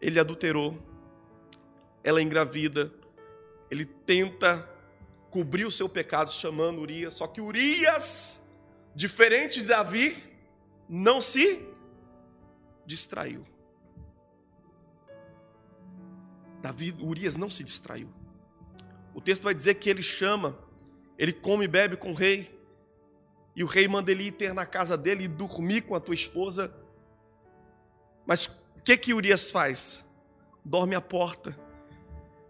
Ele 0.00 0.18
adulterou, 0.18 0.76
ela 2.02 2.20
engravida, 2.20 2.92
ele 3.70 3.84
tenta 3.84 4.68
cobrir 5.30 5.64
o 5.64 5.70
seu 5.70 5.88
pecado 5.88 6.32
chamando 6.32 6.80
Urias, 6.80 7.14
só 7.14 7.26
que 7.26 7.40
Urias, 7.40 8.50
diferente 8.94 9.60
de 9.60 9.66
Davi, 9.66 10.16
não 10.88 11.22
se 11.22 11.66
distraiu. 12.84 13.44
Davi, 16.60 16.94
Urias 17.00 17.36
não 17.36 17.48
se 17.48 17.62
distraiu. 17.62 18.08
O 19.14 19.20
texto 19.20 19.44
vai 19.44 19.54
dizer 19.54 19.74
que 19.74 19.88
ele 19.88 20.02
chama, 20.02 20.58
ele 21.16 21.32
come 21.32 21.64
e 21.64 21.68
bebe 21.68 21.96
com 21.96 22.10
o 22.10 22.14
rei, 22.14 22.58
e 23.54 23.62
o 23.62 23.66
rei 23.66 23.86
manda 23.86 24.10
ele 24.10 24.24
ir 24.24 24.32
ter 24.32 24.52
na 24.52 24.66
casa 24.66 24.96
dele 24.96 25.24
e 25.24 25.28
dormir 25.28 25.82
com 25.82 25.94
a 25.94 26.00
tua 26.00 26.14
esposa. 26.14 26.74
Mas 28.26 28.46
o 28.76 28.82
que 28.82 28.96
que 28.96 29.14
Urias 29.14 29.50
faz? 29.50 30.10
Dorme 30.64 30.94
à 30.94 31.00
porta. 31.00 31.56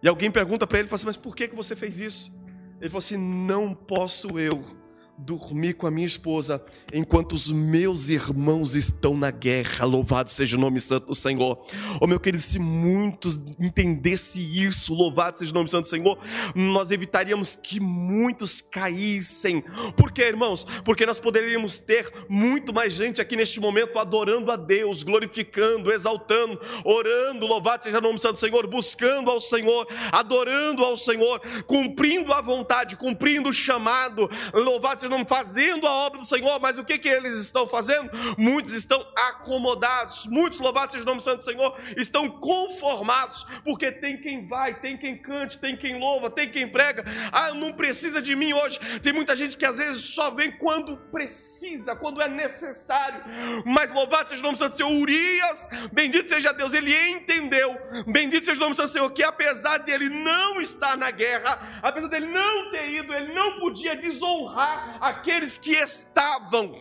E 0.02 0.08
alguém 0.08 0.30
pergunta 0.30 0.66
para 0.66 0.78
ele, 0.78 0.88
fala 0.88 0.96
assim, 0.96 1.06
mas 1.06 1.16
por 1.16 1.36
que, 1.36 1.48
que 1.48 1.54
você 1.54 1.76
fez 1.76 2.00
isso? 2.00 2.39
Ele 2.80 2.88
falou 2.88 3.00
assim, 3.00 3.16
não 3.16 3.74
posso 3.74 4.38
eu 4.38 4.79
dormir 5.24 5.74
com 5.74 5.86
a 5.86 5.90
minha 5.90 6.06
esposa 6.06 6.62
enquanto 6.92 7.32
os 7.32 7.50
meus 7.50 8.08
irmãos 8.08 8.74
estão 8.74 9.16
na 9.16 9.30
guerra. 9.30 9.84
Louvado 9.84 10.30
seja 10.30 10.56
o 10.56 10.60
nome 10.60 10.80
santo 10.80 11.06
do 11.08 11.14
Senhor. 11.14 11.64
Oh, 12.00 12.06
meu 12.06 12.18
querido, 12.18 12.42
se 12.42 12.58
muitos 12.58 13.40
entendessem 13.58 14.42
isso, 14.42 14.94
louvado 14.94 15.38
seja 15.38 15.50
o 15.50 15.54
nome 15.54 15.68
santo 15.68 15.84
do 15.84 15.88
Senhor, 15.88 16.18
nós 16.54 16.90
evitaríamos 16.90 17.56
que 17.56 17.78
muitos 17.78 18.60
caíssem. 18.60 19.62
Por 19.96 20.12
quê, 20.12 20.24
irmãos? 20.24 20.66
Porque 20.84 21.06
nós 21.06 21.20
poderíamos 21.20 21.78
ter 21.78 22.10
muito 22.28 22.72
mais 22.72 22.94
gente 22.94 23.20
aqui 23.20 23.36
neste 23.36 23.60
momento 23.60 23.98
adorando 23.98 24.50
a 24.50 24.56
Deus, 24.56 25.02
glorificando, 25.02 25.92
exaltando, 25.92 26.60
orando, 26.84 27.46
louvado 27.46 27.84
seja 27.84 27.98
o 27.98 28.02
nome 28.02 28.18
santo 28.18 28.34
do 28.34 28.40
Senhor, 28.40 28.66
buscando 28.66 29.30
ao 29.30 29.40
Senhor, 29.40 29.86
adorando 30.12 30.84
ao 30.84 30.96
Senhor, 30.96 31.40
cumprindo 31.66 32.32
a 32.32 32.40
vontade, 32.40 32.96
cumprindo 32.96 33.48
o 33.48 33.52
chamado. 33.52 34.28
Louvado 34.54 35.00
seja 35.00 35.09
não 35.10 35.26
fazendo 35.26 35.86
a 35.86 35.92
obra 35.92 36.20
do 36.20 36.24
Senhor, 36.24 36.58
mas 36.60 36.78
o 36.78 36.84
que, 36.84 36.98
que 36.98 37.08
eles 37.08 37.36
estão 37.36 37.66
fazendo? 37.66 38.10
Muitos 38.38 38.72
estão 38.72 39.04
acomodados, 39.16 40.26
muitos, 40.26 40.58
louvados 40.60 40.92
seja 40.92 41.04
o 41.04 41.06
nome 41.06 41.20
santo 41.20 41.38
do 41.38 41.44
Senhor, 41.44 41.76
estão 41.96 42.30
conformados, 42.30 43.44
porque 43.64 43.90
tem 43.90 44.16
quem 44.16 44.46
vai, 44.46 44.80
tem 44.80 44.96
quem 44.96 45.16
cante, 45.16 45.58
tem 45.58 45.76
quem 45.76 45.98
louva, 45.98 46.30
tem 46.30 46.48
quem 46.48 46.68
prega. 46.68 47.04
Ah, 47.32 47.52
não 47.54 47.72
precisa 47.72 48.22
de 48.22 48.34
mim 48.34 48.52
hoje. 48.52 48.78
Tem 49.00 49.12
muita 49.12 49.34
gente 49.34 49.56
que 49.56 49.66
às 49.66 49.78
vezes 49.78 50.02
só 50.02 50.30
vem 50.30 50.52
quando 50.52 50.96
precisa, 51.10 51.96
quando 51.96 52.22
é 52.22 52.28
necessário. 52.28 53.22
Mas 53.66 53.90
louvado 53.92 54.30
seja 54.30 54.40
o 54.40 54.44
nome 54.44 54.56
santo 54.56 54.70
do 54.72 54.76
Senhor, 54.76 54.92
Urias, 54.92 55.68
bendito 55.92 56.28
seja 56.28 56.52
Deus, 56.52 56.72
ele 56.72 56.94
entendeu, 57.10 57.76
bendito 58.06 58.46
seja 58.46 58.58
o 58.58 58.64
nome 58.64 58.76
santo 58.76 58.88
do 58.88 58.92
Senhor, 58.92 59.10
que 59.10 59.22
apesar 59.22 59.78
dele 59.78 60.08
não 60.08 60.60
estar 60.60 60.96
na 60.96 61.10
guerra, 61.10 61.80
apesar 61.82 62.08
dele 62.08 62.26
não 62.26 62.70
ter 62.70 62.90
ido, 62.90 63.12
ele 63.12 63.32
não 63.32 63.58
podia 63.58 63.96
desonrar 63.96 64.98
aqueles 65.00 65.56
que 65.56 65.72
estavam. 65.72 66.74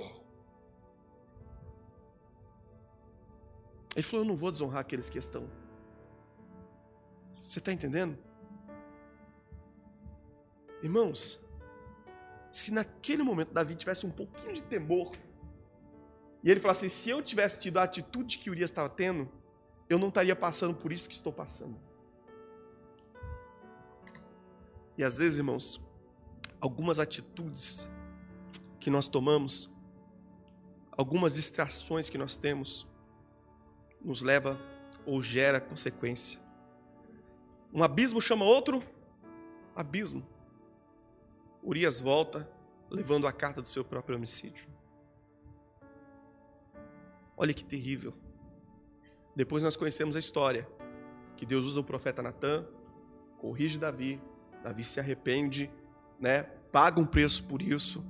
Ele 3.95 4.03
falou: 4.03 4.25
Eu 4.25 4.29
não 4.29 4.37
vou 4.37 4.51
desonrar 4.51 4.81
aqueles 4.81 5.09
que 5.09 5.17
estão. 5.17 5.49
Você 7.33 7.59
está 7.59 7.71
entendendo? 7.71 8.17
Irmãos, 10.81 11.45
se 12.51 12.73
naquele 12.73 13.23
momento 13.23 13.53
Davi 13.53 13.75
tivesse 13.75 14.05
um 14.05 14.11
pouquinho 14.11 14.53
de 14.53 14.63
temor, 14.63 15.15
e 16.43 16.49
ele 16.49 16.59
falasse: 16.59 16.89
se 16.89 17.09
eu 17.09 17.21
tivesse 17.21 17.59
tido 17.59 17.77
a 17.77 17.83
atitude 17.83 18.37
que 18.37 18.49
Urias 18.49 18.69
estava 18.69 18.89
tendo, 18.89 19.29
eu 19.89 19.97
não 19.97 20.09
estaria 20.09 20.35
passando 20.35 20.75
por 20.75 20.91
isso 20.91 21.07
que 21.07 21.15
estou 21.15 21.33
passando. 21.33 21.77
E 24.97 25.03
às 25.03 25.17
vezes, 25.17 25.37
irmãos, 25.37 25.79
algumas 26.59 26.99
atitudes 26.99 27.89
que 28.79 28.89
nós 28.89 29.07
tomamos, 29.07 29.69
algumas 30.91 31.35
distrações 31.35 32.09
que 32.09 32.17
nós 32.17 32.37
temos, 32.37 32.87
nos 34.01 34.21
leva 34.21 34.59
ou 35.05 35.21
gera 35.21 35.59
consequência. 35.59 36.39
Um 37.73 37.83
abismo 37.83 38.21
chama 38.21 38.45
outro 38.45 38.83
abismo. 39.75 40.25
Urias 41.63 41.99
volta 41.99 42.49
levando 42.89 43.27
a 43.27 43.31
carta 43.31 43.61
do 43.61 43.67
seu 43.67 43.83
próprio 43.83 44.15
homicídio. 44.15 44.67
Olha 47.35 47.53
que 47.53 47.63
terrível. 47.63 48.13
Depois 49.35 49.63
nós 49.63 49.75
conhecemos 49.75 50.15
a 50.15 50.19
história 50.19 50.67
que 51.37 51.45
Deus 51.45 51.65
usa 51.65 51.79
o 51.79 51.83
profeta 51.83 52.21
Natan, 52.21 52.65
corrige 53.37 53.77
Davi, 53.77 54.21
Davi 54.63 54.83
se 54.83 54.99
arrepende, 54.99 55.71
né? 56.19 56.43
Paga 56.43 56.99
um 56.99 57.05
preço 57.05 57.47
por 57.47 57.61
isso 57.61 58.03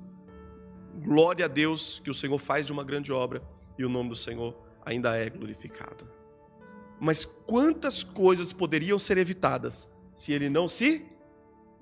Glória 0.96 1.46
a 1.46 1.48
Deus 1.48 2.00
que 2.04 2.10
o 2.10 2.14
Senhor 2.14 2.40
faz 2.40 2.66
de 2.66 2.72
uma 2.72 2.84
grande 2.84 3.12
obra 3.12 3.42
e 3.78 3.86
o 3.86 3.90
nome 3.90 4.10
do 4.10 4.16
Senhor 4.16 4.56
ainda 4.86 5.16
é 5.16 5.30
glorificado. 5.30 6.10
Mas 7.00 7.24
quantas 7.24 8.04
coisas 8.04 8.52
poderiam 8.52 9.00
ser 9.00 9.18
evitadas 9.18 9.88
se 10.14 10.34
ele 10.34 10.50
não 10.50 10.68
se 10.68 11.06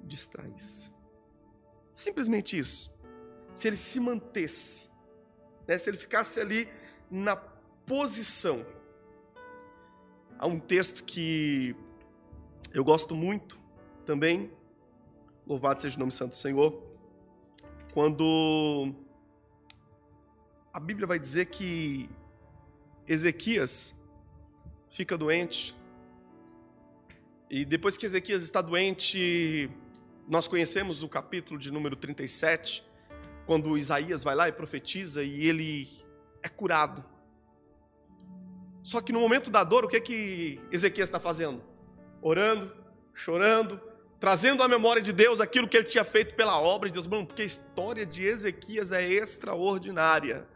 distraísse? 0.03 0.91
Simplesmente 1.91 2.57
isso. 2.57 2.95
Se 3.55 3.67
ele 3.67 3.75
se 3.75 3.99
mantesse, 3.99 4.91
né? 5.67 5.77
se 5.77 5.89
ele 5.89 5.97
ficasse 5.97 6.39
ali 6.39 6.69
na 7.09 7.35
posição. 7.35 8.63
Há 10.37 10.45
um 10.45 10.59
texto 10.59 11.03
que 11.03 11.75
eu 12.71 12.83
gosto 12.83 13.15
muito 13.15 13.59
também, 14.05 14.51
louvado 15.47 15.81
seja 15.81 15.95
o 15.95 15.99
nome 15.99 16.11
santo 16.11 16.31
do 16.31 16.35
Senhor, 16.35 16.86
quando 17.97 18.93
a 20.71 20.79
Bíblia 20.79 21.07
vai 21.07 21.17
dizer 21.17 21.47
que 21.47 22.07
Ezequias 23.07 24.07
fica 24.91 25.17
doente. 25.17 25.75
E 27.49 27.65
depois 27.65 27.97
que 27.97 28.05
Ezequias 28.05 28.43
está 28.43 28.61
doente, 28.61 29.67
nós 30.27 30.47
conhecemos 30.47 31.01
o 31.01 31.09
capítulo 31.09 31.59
de 31.59 31.71
número 31.71 31.95
37, 31.95 32.83
quando 33.47 33.75
Isaías 33.75 34.23
vai 34.23 34.35
lá 34.35 34.47
e 34.47 34.51
profetiza 34.51 35.23
e 35.23 35.47
ele 35.47 35.89
é 36.43 36.49
curado. 36.49 37.03
Só 38.83 39.01
que 39.01 39.11
no 39.11 39.19
momento 39.19 39.49
da 39.49 39.63
dor, 39.63 39.85
o 39.85 39.87
que 39.87 39.97
é 39.97 40.01
que 40.01 40.61
Ezequias 40.71 41.07
está 41.07 41.19
fazendo? 41.19 41.63
Orando, 42.21 42.71
chorando, 43.15 43.81
trazendo 44.19 44.63
à 44.63 44.67
memória 44.67 45.01
de 45.01 45.13
Deus 45.13 45.39
aquilo 45.39 45.67
que 45.67 45.77
ele 45.77 45.85
tinha 45.85 46.03
feito 46.03 46.33
pela 46.35 46.59
obra 46.59 46.89
de 46.89 46.93
Deus, 46.93 47.07
porque 47.07 47.43
a 47.43 47.45
história 47.45 48.05
de 48.05 48.23
Ezequias 48.23 48.91
é 48.91 49.07
extraordinária. 49.07 50.47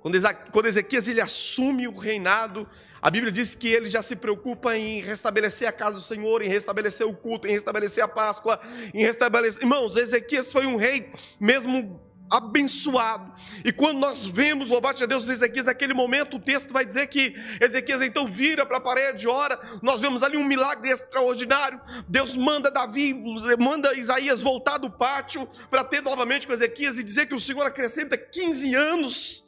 Quando 0.00 0.66
Ezequias 0.66 1.08
ele 1.08 1.20
assume 1.20 1.86
o 1.86 1.96
reinado, 1.96 2.68
a 3.00 3.10
Bíblia 3.10 3.30
diz 3.30 3.54
que 3.54 3.68
ele 3.68 3.88
já 3.88 4.02
se 4.02 4.16
preocupa 4.16 4.76
em 4.76 5.00
restabelecer 5.00 5.68
a 5.68 5.72
casa 5.72 5.96
do 5.96 6.02
Senhor, 6.02 6.42
em 6.42 6.48
restabelecer 6.48 7.06
o 7.06 7.14
culto, 7.14 7.46
em 7.46 7.52
restabelecer 7.52 8.02
a 8.02 8.08
Páscoa, 8.08 8.60
em 8.92 9.00
restabelecer. 9.00 9.62
Irmãos, 9.62 9.96
Ezequias 9.96 10.52
foi 10.52 10.66
um 10.66 10.76
rei 10.76 11.12
mesmo 11.38 12.00
abençoado. 12.30 13.32
E 13.64 13.72
quando 13.72 13.98
nós 13.98 14.26
vemos, 14.26 14.68
louvado 14.68 14.98
seja 14.98 15.06
Deus, 15.06 15.28
Ezequias, 15.28 15.64
naquele 15.64 15.94
momento 15.94 16.36
o 16.36 16.40
texto 16.40 16.72
vai 16.72 16.84
dizer 16.84 17.06
que 17.08 17.34
Ezequias 17.60 18.02
então 18.02 18.26
vira 18.26 18.66
para 18.66 18.78
a 18.78 18.80
parede, 18.80 19.28
ora, 19.28 19.58
nós 19.82 20.00
vemos 20.00 20.22
ali 20.22 20.36
um 20.36 20.44
milagre 20.44 20.90
extraordinário. 20.90 21.80
Deus 22.08 22.36
manda 22.36 22.70
Davi, 22.70 23.14
manda 23.58 23.94
Isaías 23.94 24.40
voltar 24.40 24.78
do 24.78 24.90
pátio 24.90 25.48
para 25.70 25.84
ter 25.84 26.02
novamente 26.02 26.46
com 26.46 26.52
Ezequias 26.52 26.98
e 26.98 27.04
dizer 27.04 27.26
que 27.26 27.34
o 27.34 27.40
Senhor 27.40 27.64
acrescenta 27.64 28.16
15 28.16 28.74
anos. 28.74 29.44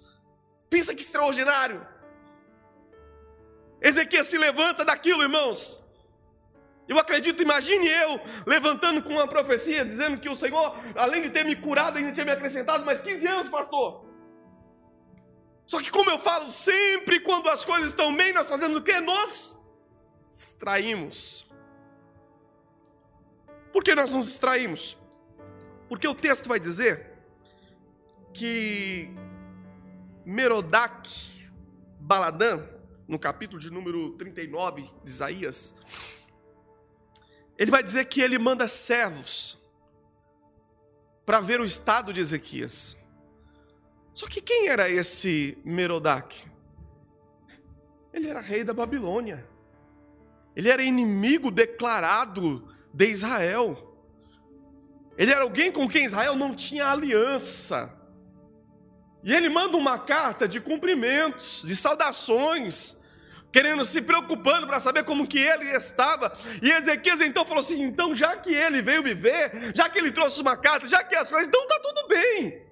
Pensa 0.69 0.95
que 0.95 1.03
extraordinário. 1.03 1.87
Ezequias 3.83 4.27
se 4.27 4.39
levanta 4.39 4.85
daquilo, 4.85 5.23
irmãos. 5.23 5.90
Eu 6.91 6.99
acredito, 6.99 7.41
imagine 7.41 7.87
eu 7.87 8.21
levantando 8.45 9.01
com 9.01 9.13
uma 9.13 9.29
profecia, 9.29 9.85
dizendo 9.85 10.19
que 10.19 10.29
o 10.29 10.35
Senhor, 10.35 10.77
além 10.97 11.23
de 11.23 11.31
ter 11.31 11.45
me 11.45 11.55
curado, 11.55 11.97
ainda 11.97 12.11
tinha 12.11 12.27
me 12.27 12.33
acrescentado 12.33 12.85
mais 12.85 13.01
15 13.01 13.27
anos, 13.29 13.49
pastor. 13.49 14.05
Só 15.69 15.81
que, 15.81 15.89
como 15.89 16.11
eu 16.11 16.19
falo, 16.19 16.49
sempre 16.49 17.21
quando 17.21 17.49
as 17.49 17.65
coisas 17.65 17.91
estão 17.91 18.13
bem, 18.17 18.33
nós 18.33 18.49
fazemos 18.49 18.77
o 18.77 18.83
que? 18.83 18.99
Nos 19.01 19.65
distraímos. 20.29 21.49
Por 23.73 23.85
que 23.85 23.95
nós 23.95 24.11
nos 24.11 24.27
distraímos? 24.27 24.99
Porque 25.89 26.09
o 26.09 26.15
texto 26.15 26.49
vai 26.49 26.59
dizer 26.59 27.17
que 28.35 29.15
Merodach 30.27 31.49
Baladã, 32.01 32.67
no 33.07 33.17
capítulo 33.17 33.61
de 33.61 33.71
número 33.71 34.11
39 34.17 34.91
de 35.05 35.11
Isaías, 35.11 36.20
ele 37.61 37.71
vai 37.71 37.83
dizer 37.83 38.07
que 38.07 38.23
ele 38.23 38.39
manda 38.39 38.67
servos 38.67 39.59
para 41.27 41.43
ver 41.43 41.61
o 41.61 41.65
estado 41.67 42.11
de 42.11 42.19
Ezequias. 42.19 42.97
Só 44.15 44.27
que 44.27 44.41
quem 44.41 44.69
era 44.69 44.89
esse 44.89 45.59
Merodach? 45.63 46.51
Ele 48.15 48.31
era 48.31 48.41
rei 48.41 48.65
da 48.65 48.73
Babilônia. 48.73 49.47
Ele 50.57 50.71
era 50.71 50.83
inimigo 50.83 51.51
declarado 51.51 52.67
de 52.95 53.11
Israel. 53.11 53.95
Ele 55.19 55.31
era 55.31 55.43
alguém 55.43 55.71
com 55.71 55.87
quem 55.87 56.07
Israel 56.07 56.37
não 56.37 56.55
tinha 56.55 56.87
aliança. 56.87 57.95
E 59.23 59.35
ele 59.35 59.51
manda 59.51 59.77
uma 59.77 59.99
carta 59.99 60.49
de 60.49 60.63
cumprimentos, 60.63 61.63
de 61.67 61.77
saudações, 61.77 63.05
querendo 63.53 63.85
se 63.85 64.03
preocupando 64.03 64.67
para 64.67 64.81
saber 64.81 65.05
como 65.05 65.27
que 65.27 65.39
ele 65.39 65.71
estava. 65.71 66.33
E 66.63 66.71
Ezequias 66.71 67.21
então 67.21 67.45
falou 67.45 67.63
assim: 67.63 67.83
então 67.83 68.15
já 68.15 68.37
que 68.37 68.53
ele 68.53 68.83
veio 68.83 69.03
me 69.03 69.15
ver, 69.15 69.73
já 69.75 69.89
que 69.89 69.99
ele 69.99 70.13
trouxe 70.13 70.41
uma 70.41 70.57
carta, 70.57 70.87
já 70.87 71.03
que 71.03 71.15
as 71.15 71.31
coisas, 71.31 71.49
então 71.49 71.63
está 71.63 71.81
tudo 71.81 72.09
bem. 72.09 72.63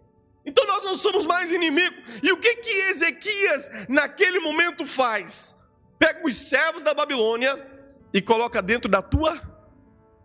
Então 0.45 0.67
nós 0.67 0.83
não 0.83 0.97
somos 0.97 1.27
mais 1.27 1.51
inimigos. 1.51 1.99
E 2.23 2.33
o 2.33 2.37
que 2.39 2.57
que 2.57 2.71
Ezequias 2.91 3.71
naquele 3.89 4.39
momento 4.41 4.87
faz? 4.87 5.57
Pega 5.99 6.27
os 6.27 6.37
servos 6.37 6.83
da 6.83 6.95
Babilônia 6.95 7.67
e 8.13 8.23
coloca 8.23 8.63
dentro 8.63 8.91
da 8.91 9.03
tua 9.03 9.41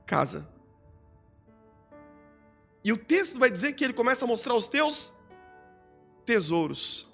casa. 0.06 0.48
E 2.84 2.92
o 2.92 2.98
texto 2.98 3.40
vai 3.40 3.50
dizer 3.50 3.74
que 3.74 3.84
ele 3.84 3.94
começa 3.94 4.26
a 4.26 4.28
mostrar 4.28 4.56
os 4.56 4.68
teus 4.68 5.14
tesouros 6.26 7.12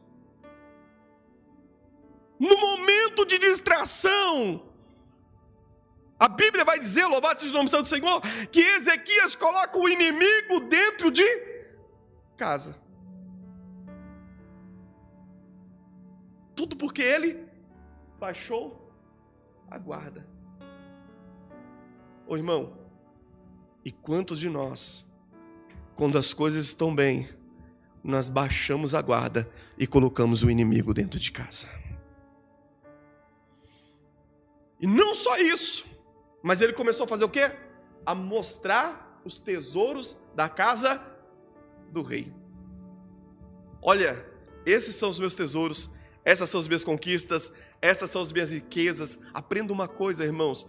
no 2.39 2.57
momento 2.57 3.25
de 3.25 3.37
distração. 3.37 4.63
A 6.17 6.27
Bíblia 6.27 6.65
vai 6.65 6.79
dizer, 6.79 7.05
louvado 7.05 7.39
seja 7.39 7.53
o 7.53 7.57
nome 7.57 7.69
do 7.69 7.87
Senhor, 7.87 8.21
que 8.51 8.61
Ezequias 8.61 9.35
coloca 9.35 9.77
o 9.77 9.87
inimigo 9.87 10.59
dentro 10.61 11.11
de 11.11 11.25
casa. 12.35 12.77
Tudo 16.55 16.75
porque 16.75 17.01
ele 17.01 17.47
baixou 18.19 18.93
a 19.69 19.77
guarda. 19.77 20.27
Ô 22.27 22.35
irmão, 22.35 22.77
e 23.83 23.91
quantos 23.91 24.39
de 24.39 24.49
nós, 24.49 25.15
quando 25.95 26.17
as 26.17 26.33
coisas 26.33 26.65
estão 26.65 26.93
bem, 26.93 27.29
nós 28.03 28.29
baixamos 28.29 28.93
a 28.93 29.01
guarda 29.01 29.49
e 29.77 29.87
colocamos 29.87 30.43
o 30.43 30.49
inimigo 30.49 30.93
dentro 30.93 31.17
de 31.17 31.31
casa? 31.31 31.88
E 34.79 34.87
não 34.87 35.13
só 35.13 35.37
isso, 35.37 35.85
mas 36.41 36.61
ele 36.61 36.73
começou 36.73 37.03
a 37.03 37.07
fazer 37.07 37.25
o 37.25 37.29
quê? 37.29 37.51
A 38.05 38.15
mostrar 38.15 39.21
os 39.25 39.39
tesouros 39.39 40.17
da 40.33 40.47
casa 40.47 41.03
do 41.91 42.01
rei. 42.01 42.33
Olha, 43.81 44.25
esses 44.65 44.95
são 44.95 45.09
os 45.09 45.19
meus 45.19 45.35
tesouros, 45.35 45.91
essas 46.23 46.49
são 46.49 46.61
as 46.61 46.67
minhas 46.67 46.83
conquistas, 46.83 47.55
essas 47.81 48.09
são 48.09 48.21
as 48.21 48.31
minhas 48.31 48.51
riquezas. 48.51 49.19
Aprenda 49.33 49.71
uma 49.71 49.87
coisa, 49.87 50.25
irmãos: 50.25 50.67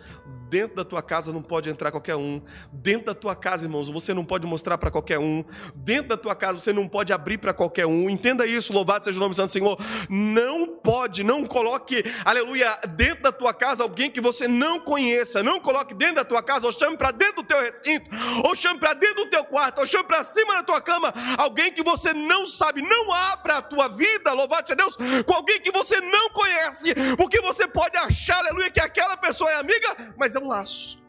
dentro 0.49 0.77
da 0.77 0.85
tua 0.85 1.03
casa 1.03 1.33
não 1.33 1.43
pode 1.43 1.69
entrar 1.69 1.91
qualquer 1.91 2.17
um. 2.17 2.41
Dentro 2.73 3.07
da 3.07 3.15
tua 3.15 3.35
casa, 3.35 3.65
irmãos, 3.65 3.89
você 3.89 4.15
não 4.15 4.25
pode 4.25 4.47
mostrar 4.47 4.79
para 4.79 4.91
qualquer 4.91 5.19
um. 5.19 5.45
Dentro 5.75 6.09
da 6.09 6.17
tua 6.17 6.35
casa 6.35 6.59
você 6.59 6.73
não 6.73 6.87
pode 6.87 7.13
abrir 7.13 7.39
para 7.39 7.53
qualquer 7.53 7.87
um. 7.87 8.09
Entenda 8.09 8.47
isso, 8.47 8.73
louvado 8.73 9.05
seja 9.05 9.17
o 9.17 9.21
nome 9.21 9.35
do 9.35 9.37
Santo 9.37 9.53
Senhor. 9.53 9.79
Não 10.09 10.67
pode, 10.67 11.25
não 11.25 11.45
coloque, 11.45 12.05
aleluia, 12.25 12.79
dentro 12.97 13.23
da 13.23 13.33
tua 13.33 13.53
casa 13.53 13.83
alguém 13.83 14.11
que 14.11 14.21
você 14.21 14.47
não 14.47 14.81
conheça. 14.81 15.43
Não 15.43 15.61
coloque 15.61 15.95
dentro 15.95 16.17
da 16.17 16.25
tua 16.25 16.43
casa, 16.43 16.67
ou 16.67 16.73
chame 16.73 16.97
para 16.97 17.11
dentro 17.11 17.43
do 17.43 17.45
teu 17.45 17.61
recinto, 17.61 18.11
ou 18.45 18.55
chame 18.55 18.79
para 18.79 18.95
dentro 18.95 19.25
do 19.25 19.31
teu 19.31 19.45
quarto, 19.45 19.81
ou 19.81 19.87
chame 19.87 20.05
para 20.05 20.23
cima 20.23 20.55
da 20.55 20.63
tua 20.63 20.81
cama 20.81 21.13
alguém 21.39 21.73
que 21.73 21.83
você 21.83 22.13
não 22.13 22.47
sabe. 22.47 22.83
Não 22.83 23.13
abra 23.13 23.59
a 23.59 23.63
tua 23.63 23.89
vida, 23.89 24.33
louvado 24.33 24.69
seja 24.69 24.77
Deus, 24.77 24.97
com 25.25 25.35
alguém 25.35 25.61
que 25.61 25.71
você 25.71 26.01
não 26.01 26.31
conhece 26.31 26.95
porque 27.17 27.41
você 27.41 27.67
pode 27.69 27.97
achar, 27.97 28.39
aleluia, 28.39 28.71
que 28.71 28.81
aquela 28.81 29.17
pessoa 29.17 29.51
é 29.51 29.57
amiga, 29.57 30.15
mas 30.17 30.35
é 30.35 30.39
um 30.39 30.49
laço. 30.49 31.09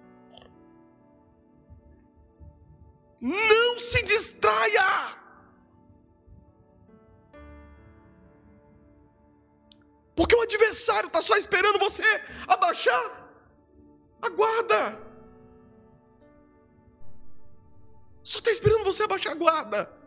Não 3.21 3.77
se 3.77 4.01
distraia. 4.04 5.19
Porque 10.15 10.36
o 10.36 10.41
adversário 10.41 11.08
está 11.08 11.21
só 11.21 11.38
esperando 11.38 11.80
você 11.80 12.04
abaixar 12.47 13.04
a 14.21 14.30
guarda. 14.30 14.99
Só 18.23 18.39
está 18.39 18.51
esperando 18.51 18.84
você 18.84 19.04
abaixar 19.04 19.34
a 19.34 19.36
guarda. 19.36 20.01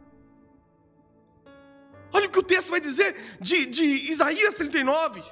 Olha 2.12 2.29
o 2.29 2.31
que 2.31 2.38
o 2.38 2.42
texto 2.42 2.70
vai 2.70 2.81
dizer 2.81 3.38
de, 3.40 3.66
de 3.66 3.85
Isaías 4.12 4.55
39 4.55 5.23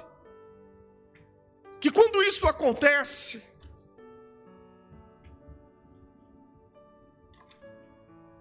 que 1.83 1.91
quando 1.91 2.23
isso 2.23 2.47
acontece, 2.47 3.43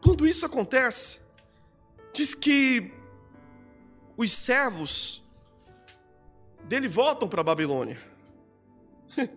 quando 0.01 0.29
isso 0.29 0.47
acontece, 0.47 1.23
diz 2.13 2.37
que 2.37 2.95
os 4.17 4.33
servos 4.33 5.25
dele 6.69 6.87
voltam 6.87 7.29
para 7.29 7.41
a 7.41 7.43
Babilônia. 7.43 8.01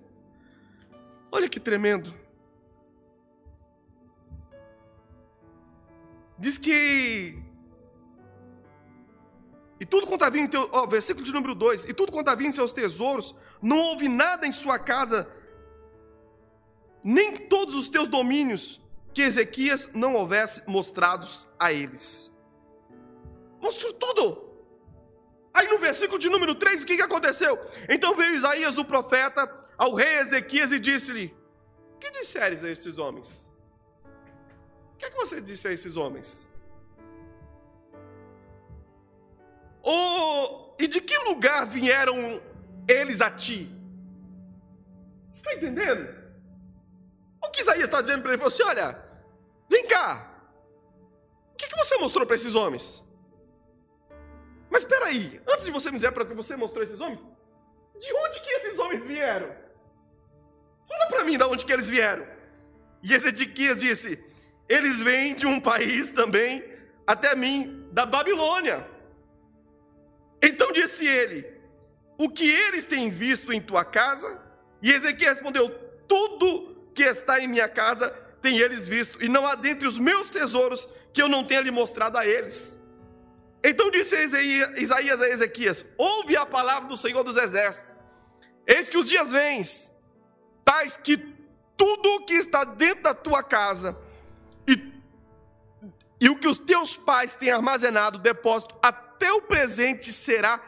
Olha 1.31 1.49
que 1.49 1.59
tremendo. 1.59 2.13
Diz 6.37 6.59
que. 6.59 7.41
E 9.79 9.85
tudo 9.87 10.05
quanto 10.05 10.25
havia 10.25 10.43
em 10.43 10.47
teu. 10.47 10.69
Ó, 10.71 10.85
versículo 10.85 11.25
de 11.25 11.33
número 11.33 11.55
2: 11.55 11.85
E 11.85 11.93
tudo 11.95 12.11
quanto 12.11 12.29
havia 12.29 12.47
em 12.47 12.51
seus 12.51 12.71
tesouros 12.71 13.33
não 13.65 13.79
houve 13.79 14.07
nada 14.07 14.45
em 14.45 14.51
sua 14.53 14.77
casa, 14.77 15.27
nem 17.03 17.35
todos 17.35 17.73
os 17.73 17.89
teus 17.89 18.07
domínios 18.07 18.79
que 19.11 19.23
Ezequias 19.23 19.93
não 19.93 20.13
houvesse 20.13 20.69
mostrados 20.69 21.47
a 21.57 21.73
eles. 21.73 22.31
Mostrou 23.59 23.91
tudo. 23.93 24.23
Aí 25.51 25.67
no 25.67 25.79
versículo 25.79 26.19
de 26.19 26.29
número 26.29 26.53
3, 26.53 26.83
o 26.83 26.85
que, 26.85 26.95
que 26.95 27.01
aconteceu? 27.01 27.59
Então 27.89 28.15
veio 28.15 28.35
Isaías, 28.35 28.77
o 28.77 28.85
profeta, 28.85 29.41
ao 29.75 29.95
rei 29.95 30.19
Ezequias 30.19 30.71
e 30.71 30.77
disse-lhe: 30.77 31.35
Que 31.99 32.11
disseres 32.11 32.63
a 32.63 32.69
estes 32.69 32.99
homens? 32.99 33.51
O 34.93 34.97
que, 34.97 35.05
é 35.05 35.09
que 35.09 35.17
você 35.17 35.41
disse 35.41 35.67
a 35.67 35.71
esses 35.71 35.95
homens? 35.95 36.53
Oh, 39.81 40.75
e 40.77 40.87
de 40.87 41.01
que 41.01 41.17
lugar 41.29 41.65
vieram 41.65 42.39
eles 42.87 43.21
a 43.21 43.29
ti. 43.29 43.69
Você 45.29 45.39
está 45.39 45.53
entendendo? 45.53 46.13
O 47.43 47.49
que 47.49 47.61
Isaías 47.61 47.85
está 47.85 48.01
dizendo 48.01 48.21
para 48.21 48.33
ele? 48.33 48.41
Ele 48.41 48.49
falou 48.49 48.53
assim: 48.53 48.63
olha, 48.63 48.99
vem 49.69 49.87
cá. 49.87 50.31
O 51.51 51.55
que, 51.57 51.75
você 51.75 51.97
mostrou 51.97 52.25
para 52.25 52.35
esses 52.35 52.55
homens? 52.55 53.03
Mas 54.69 54.83
espera 54.83 55.07
aí, 55.07 55.41
antes 55.47 55.65
de 55.65 55.71
você 55.71 55.89
me 55.89 55.97
dizer 55.97 56.11
para 56.11 56.25
que 56.25 56.33
você 56.33 56.55
mostrou 56.55 56.83
esses 56.83 56.99
homens, 56.99 57.25
de 57.99 58.13
onde 58.13 58.39
que 58.41 58.49
esses 58.49 58.79
homens 58.79 59.05
vieram? 59.05 59.53
Fala 60.87 61.07
para 61.07 61.23
mim 61.23 61.37
de 61.37 61.43
onde 61.43 61.65
que 61.65 61.71
eles 61.71 61.89
vieram. 61.89 62.25
E 63.03 63.13
Ezequias 63.13 63.77
disse: 63.77 64.23
eles 64.67 65.01
vêm 65.01 65.35
de 65.35 65.45
um 65.45 65.59
país 65.59 66.09
também 66.09 66.63
até 67.05 67.35
mim 67.35 67.87
da 67.91 68.05
Babilônia. 68.05 68.85
Então 70.41 70.71
disse 70.71 71.05
ele: 71.05 71.54
O 72.17 72.29
que 72.29 72.49
eles 72.49 72.85
têm 72.85 73.09
visto 73.09 73.51
em 73.51 73.61
tua 73.61 73.83
casa? 73.83 74.41
E 74.81 74.91
Ezequiel 74.91 75.33
respondeu: 75.33 75.69
Tudo 76.07 76.89
que 76.93 77.03
está 77.03 77.39
em 77.39 77.47
minha 77.47 77.67
casa 77.67 78.09
tem 78.41 78.59
eles 78.59 78.87
visto, 78.87 79.23
e 79.23 79.27
não 79.27 79.45
há 79.45 79.55
dentre 79.55 79.87
os 79.87 79.97
meus 79.97 80.29
tesouros 80.29 80.87
que 81.11 81.21
eu 81.21 81.27
não 81.27 81.43
tenha 81.43 81.61
lhe 81.61 81.71
mostrado 81.71 82.17
a 82.17 82.25
eles. 82.25 82.79
Então 83.63 83.89
disse 83.89 84.15
Isaías 84.77 85.21
a 85.21 85.29
Ezequias: 85.29 85.85
Ouve 85.97 86.37
a 86.37 86.45
palavra 86.45 86.87
do 86.87 86.95
Senhor 86.95 87.23
dos 87.23 87.37
Exércitos. 87.37 87.93
Eis 88.67 88.89
que 88.89 88.97
os 88.97 89.09
dias 89.09 89.31
vêm, 89.31 89.61
tais 90.63 90.95
que 90.95 91.17
tudo 91.75 92.09
o 92.15 92.25
que 92.25 92.33
está 92.33 92.63
dentro 92.63 93.03
da 93.03 93.13
tua 93.13 93.43
casa 93.43 93.97
e, 94.67 94.93
e 96.19 96.29
o 96.29 96.37
que 96.37 96.47
os 96.47 96.57
teus 96.57 96.95
pais 96.95 97.35
têm 97.35 97.51
armazenado, 97.51 98.17
depósito, 98.17 98.75
até 98.81 99.31
o 99.31 99.41
presente 99.41 100.11
será 100.11 100.61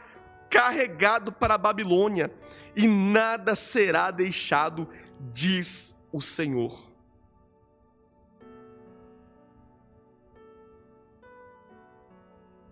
carregado 0.50 1.32
para 1.32 1.54
a 1.54 1.58
Babilônia, 1.58 2.32
e 2.74 2.86
nada 2.86 3.54
será 3.54 4.10
deixado, 4.10 4.88
diz 5.32 6.08
o 6.12 6.20
Senhor. 6.20 6.88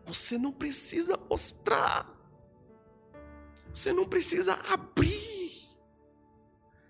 Você 0.04 0.38
não 0.38 0.52
precisa 0.52 1.18
mostrar. 1.28 2.08
Você 3.74 3.92
não 3.92 4.06
precisa 4.06 4.58
abrir. 4.72 5.36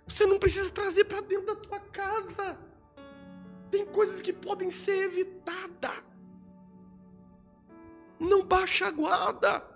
Você 0.06 0.26
não 0.26 0.38
precisa 0.38 0.70
trazer 0.70 1.04
para 1.04 1.20
dentro 1.22 1.46
da 1.46 1.56
tua 1.56 1.80
casa. 1.80 2.58
Tem 3.70 3.84
coisas 3.86 4.20
que 4.20 4.32
podem 4.32 4.70
ser 4.70 5.06
evitadas. 5.06 6.04
Não 8.20 8.44
baixa 8.44 8.86
a 8.86 8.90
guarda. 8.90 9.75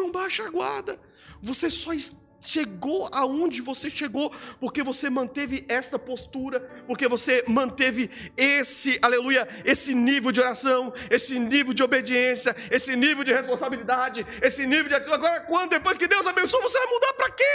Não 0.00 0.10
baixa 0.10 0.46
a 0.46 0.50
guarda. 0.50 0.98
Você 1.42 1.70
só 1.70 1.92
chegou 2.40 3.08
aonde 3.12 3.60
você 3.60 3.90
chegou, 3.90 4.32
porque 4.58 4.82
você 4.82 5.10
manteve 5.10 5.64
esta 5.68 5.98
postura, 5.98 6.60
porque 6.86 7.06
você 7.06 7.44
manteve 7.46 8.10
esse, 8.34 8.98
aleluia, 9.02 9.46
esse 9.64 9.94
nível 9.94 10.32
de 10.32 10.40
oração, 10.40 10.92
esse 11.10 11.38
nível 11.38 11.74
de 11.74 11.82
obediência, 11.82 12.56
esse 12.70 12.96
nível 12.96 13.22
de 13.22 13.32
responsabilidade, 13.32 14.26
esse 14.40 14.66
nível 14.66 14.88
de 14.88 14.94
aquilo. 14.94 15.14
Agora, 15.14 15.40
quando 15.40 15.70
depois 15.70 15.98
que 15.98 16.08
Deus 16.08 16.26
abençoa, 16.26 16.62
você 16.62 16.78
vai 16.78 16.88
mudar 16.88 17.12
para 17.12 17.30
quê? 17.30 17.54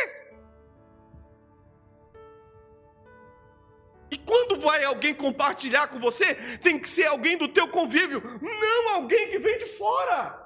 E 4.11 4.17
quando 4.19 4.59
vai 4.59 4.83
alguém 4.83 5.15
compartilhar 5.15 5.87
com 5.87 5.99
você, 5.99 6.35
tem 6.61 6.77
que 6.77 6.87
ser 6.87 7.07
alguém 7.07 7.37
do 7.37 7.47
teu 7.47 7.67
convívio, 7.67 8.21
não 8.39 8.89
alguém 8.93 9.29
que 9.29 9.39
vem 9.39 9.57
de 9.57 9.65
fora. 9.65 10.44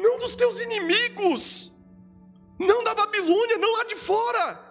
Não 0.00 0.18
dos 0.18 0.34
teus 0.34 0.60
inimigos, 0.60 1.72
não 2.58 2.82
da 2.82 2.94
Babilônia, 2.94 3.58
não 3.58 3.72
lá 3.72 3.84
de 3.84 3.96
fora. 3.96 4.70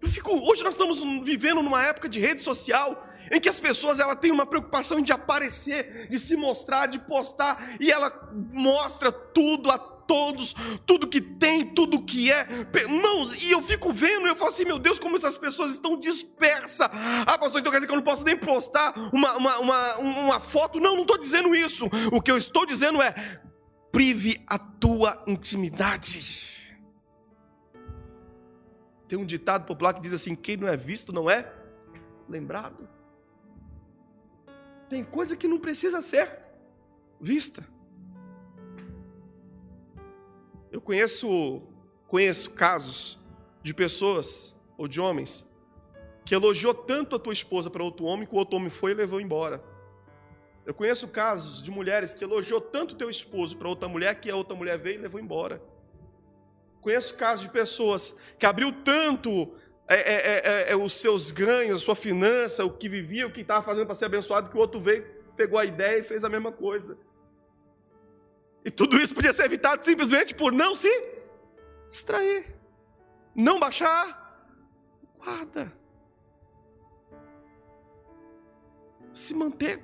Eu 0.00 0.08
fico, 0.08 0.30
hoje 0.48 0.62
nós 0.62 0.74
estamos 0.74 1.00
vivendo 1.24 1.62
numa 1.62 1.84
época 1.84 2.08
de 2.08 2.20
rede 2.20 2.42
social 2.42 3.06
em 3.30 3.40
que 3.40 3.48
as 3.48 3.58
pessoas 3.58 3.98
ela 3.98 4.14
têm 4.14 4.30
uma 4.30 4.46
preocupação 4.46 5.00
de 5.00 5.12
aparecer, 5.12 6.08
de 6.08 6.18
se 6.18 6.36
mostrar, 6.36 6.86
de 6.86 6.98
postar, 6.98 7.76
e 7.80 7.90
ela 7.90 8.30
mostra 8.52 9.10
tudo 9.10 9.70
a 9.70 9.95
todos, 10.06 10.54
tudo 10.84 11.06
que 11.06 11.20
tem, 11.20 11.66
tudo 11.66 12.02
que 12.02 12.32
é. 12.32 12.46
Irmãos, 12.74 13.42
e 13.42 13.50
eu 13.50 13.62
fico 13.62 13.92
vendo, 13.92 14.26
eu 14.26 14.36
falo 14.36 14.50
assim, 14.50 14.64
meu 14.64 14.78
Deus, 14.78 14.98
como 14.98 15.16
essas 15.16 15.36
pessoas 15.36 15.72
estão 15.72 15.98
dispersas. 15.98 16.88
Ah, 17.26 17.38
pastor, 17.38 17.60
então 17.60 17.72
quer 17.72 17.78
dizer 17.78 17.86
que 17.86 17.92
eu 17.92 17.96
não 17.96 18.04
posso 18.04 18.24
nem 18.24 18.36
postar 18.36 18.94
uma, 19.12 19.36
uma, 19.36 19.58
uma, 19.58 19.96
uma 19.96 20.40
foto? 20.40 20.80
Não, 20.80 20.94
não 20.94 21.02
estou 21.02 21.18
dizendo 21.18 21.54
isso. 21.54 21.86
O 22.12 22.20
que 22.20 22.30
eu 22.30 22.36
estou 22.36 22.64
dizendo 22.64 23.02
é, 23.02 23.40
prive 23.92 24.42
a 24.46 24.58
tua 24.58 25.22
intimidade. 25.26 26.46
Tem 29.08 29.18
um 29.18 29.26
ditado 29.26 29.64
popular 29.66 29.94
que 29.94 30.00
diz 30.00 30.12
assim: 30.12 30.34
quem 30.34 30.56
não 30.56 30.68
é 30.68 30.76
visto 30.76 31.12
não 31.12 31.30
é 31.30 31.52
lembrado. 32.28 32.88
Tem 34.88 35.02
coisa 35.04 35.36
que 35.36 35.48
não 35.48 35.58
precisa 35.58 36.00
ser 36.00 36.28
vista. 37.20 37.66
Conheço, 40.86 41.62
conheço 42.06 42.52
casos 42.52 43.18
de 43.60 43.74
pessoas 43.74 44.54
ou 44.78 44.86
de 44.86 45.00
homens 45.00 45.52
que 46.24 46.34
elogiou 46.34 46.72
tanto 46.72 47.16
a 47.16 47.18
tua 47.18 47.32
esposa 47.32 47.68
para 47.68 47.82
outro 47.82 48.04
homem 48.04 48.26
que 48.26 48.34
o 48.34 48.38
outro 48.38 48.56
homem 48.56 48.70
foi 48.70 48.92
e 48.92 48.94
levou 48.94 49.20
embora. 49.20 49.62
Eu 50.64 50.74
conheço 50.74 51.08
casos 51.08 51.62
de 51.62 51.70
mulheres 51.70 52.14
que 52.14 52.24
elogiou 52.24 52.60
tanto 52.60 52.96
teu 52.96 53.10
esposo 53.10 53.56
para 53.56 53.68
outra 53.68 53.88
mulher 53.88 54.14
que 54.16 54.30
a 54.30 54.36
outra 54.36 54.56
mulher 54.56 54.78
veio 54.78 54.98
e 54.98 55.02
levou 55.02 55.20
embora. 55.20 55.60
Conheço 56.80 57.16
casos 57.16 57.46
de 57.46 57.52
pessoas 57.52 58.20
que 58.38 58.46
abriu 58.46 58.72
tanto 58.82 59.54
é, 59.88 59.96
é, 59.96 60.42
é, 60.68 60.72
é 60.72 60.76
os 60.76 60.92
seus 60.92 61.32
ganhos, 61.32 61.82
a 61.82 61.84
sua 61.84 61.96
finança, 61.96 62.64
o 62.64 62.72
que 62.72 62.88
vivia, 62.88 63.26
o 63.26 63.32
que 63.32 63.40
estava 63.40 63.64
fazendo 63.64 63.86
para 63.86 63.94
ser 63.96 64.06
abençoado, 64.06 64.50
que 64.50 64.56
o 64.56 64.60
outro 64.60 64.80
veio, 64.80 65.04
pegou 65.36 65.58
a 65.58 65.64
ideia 65.64 65.98
e 65.98 66.02
fez 66.02 66.24
a 66.24 66.28
mesma 66.28 66.50
coisa. 66.52 66.96
E 68.66 68.70
tudo 68.70 68.98
isso 68.98 69.14
podia 69.14 69.32
ser 69.32 69.44
evitado 69.44 69.84
simplesmente 69.84 70.34
por 70.34 70.52
não 70.52 70.74
se 70.74 70.90
distrair, 71.88 72.52
não 73.32 73.60
baixar 73.60 74.26
guarda, 75.16 75.72
se 79.14 79.32
manter. 79.34 79.80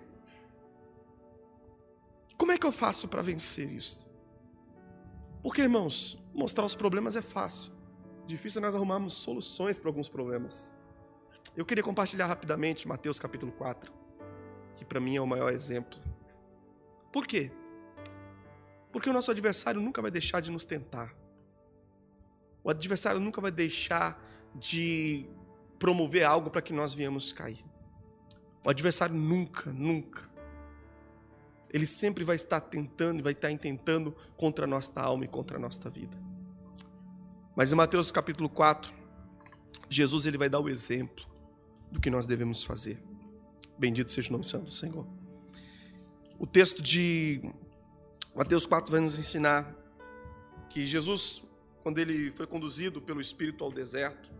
Como 2.36 2.50
é 2.50 2.58
que 2.58 2.66
eu 2.66 2.72
faço 2.72 3.06
para 3.06 3.22
vencer 3.22 3.70
isso? 3.70 4.04
Porque, 5.44 5.62
irmãos, 5.62 6.20
mostrar 6.34 6.64
os 6.64 6.74
problemas 6.74 7.14
é 7.14 7.22
fácil. 7.22 7.70
Difícil 8.26 8.60
é 8.60 8.62
nós 8.62 8.74
arrumarmos 8.74 9.14
soluções 9.14 9.78
para 9.78 9.90
alguns 9.90 10.08
problemas. 10.08 10.76
Eu 11.56 11.64
queria 11.64 11.84
compartilhar 11.84 12.26
rapidamente 12.26 12.88
Mateus 12.88 13.20
capítulo 13.20 13.52
4, 13.52 13.92
que 14.74 14.84
para 14.84 14.98
mim 14.98 15.14
é 15.14 15.20
o 15.20 15.26
maior 15.26 15.52
exemplo. 15.52 16.00
Por 17.12 17.28
quê? 17.28 17.52
Porque 18.92 19.08
o 19.08 19.12
nosso 19.12 19.30
adversário 19.30 19.80
nunca 19.80 20.02
vai 20.02 20.10
deixar 20.10 20.40
de 20.40 20.50
nos 20.50 20.64
tentar. 20.64 21.14
O 22.62 22.70
adversário 22.70 23.18
nunca 23.18 23.40
vai 23.40 23.50
deixar 23.50 24.22
de 24.54 25.26
promover 25.78 26.24
algo 26.24 26.50
para 26.50 26.62
que 26.62 26.72
nós 26.72 26.94
viemos 26.94 27.32
cair. 27.32 27.64
O 28.64 28.70
adversário 28.70 29.14
nunca, 29.14 29.72
nunca. 29.72 30.30
Ele 31.72 31.86
sempre 31.86 32.22
vai 32.22 32.36
estar 32.36 32.60
tentando 32.60 33.18
e 33.18 33.22
vai 33.22 33.32
estar 33.32 33.50
intentando 33.50 34.14
contra 34.36 34.64
a 34.66 34.68
nossa 34.68 35.00
alma 35.00 35.24
e 35.24 35.28
contra 35.28 35.56
a 35.56 35.60
nossa 35.60 35.88
vida. 35.88 36.16
Mas 37.56 37.72
em 37.72 37.74
Mateus 37.74 38.12
capítulo 38.12 38.48
4, 38.48 38.92
Jesus 39.88 40.26
ele 40.26 40.38
vai 40.38 40.48
dar 40.48 40.60
o 40.60 40.68
exemplo 40.68 41.26
do 41.90 41.98
que 41.98 42.10
nós 42.10 42.26
devemos 42.26 42.62
fazer. 42.62 43.02
Bendito 43.78 44.10
seja 44.10 44.28
o 44.28 44.32
nome 44.32 44.44
santo 44.44 44.66
do 44.66 44.72
Senhor. 44.72 45.06
O 46.38 46.46
texto 46.46 46.82
de 46.82 47.42
Mateus 48.34 48.64
4 48.64 48.90
vai 48.90 49.00
nos 49.00 49.18
ensinar 49.18 49.76
que 50.70 50.86
Jesus, 50.86 51.42
quando 51.82 51.98
ele 51.98 52.30
foi 52.30 52.46
conduzido 52.46 53.02
pelo 53.02 53.20
Espírito 53.20 53.62
ao 53.62 53.70
deserto, 53.70 54.32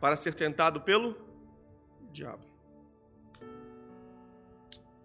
para 0.00 0.16
ser 0.16 0.32
tentado 0.34 0.80
pelo 0.80 1.14
diabo. 2.10 2.44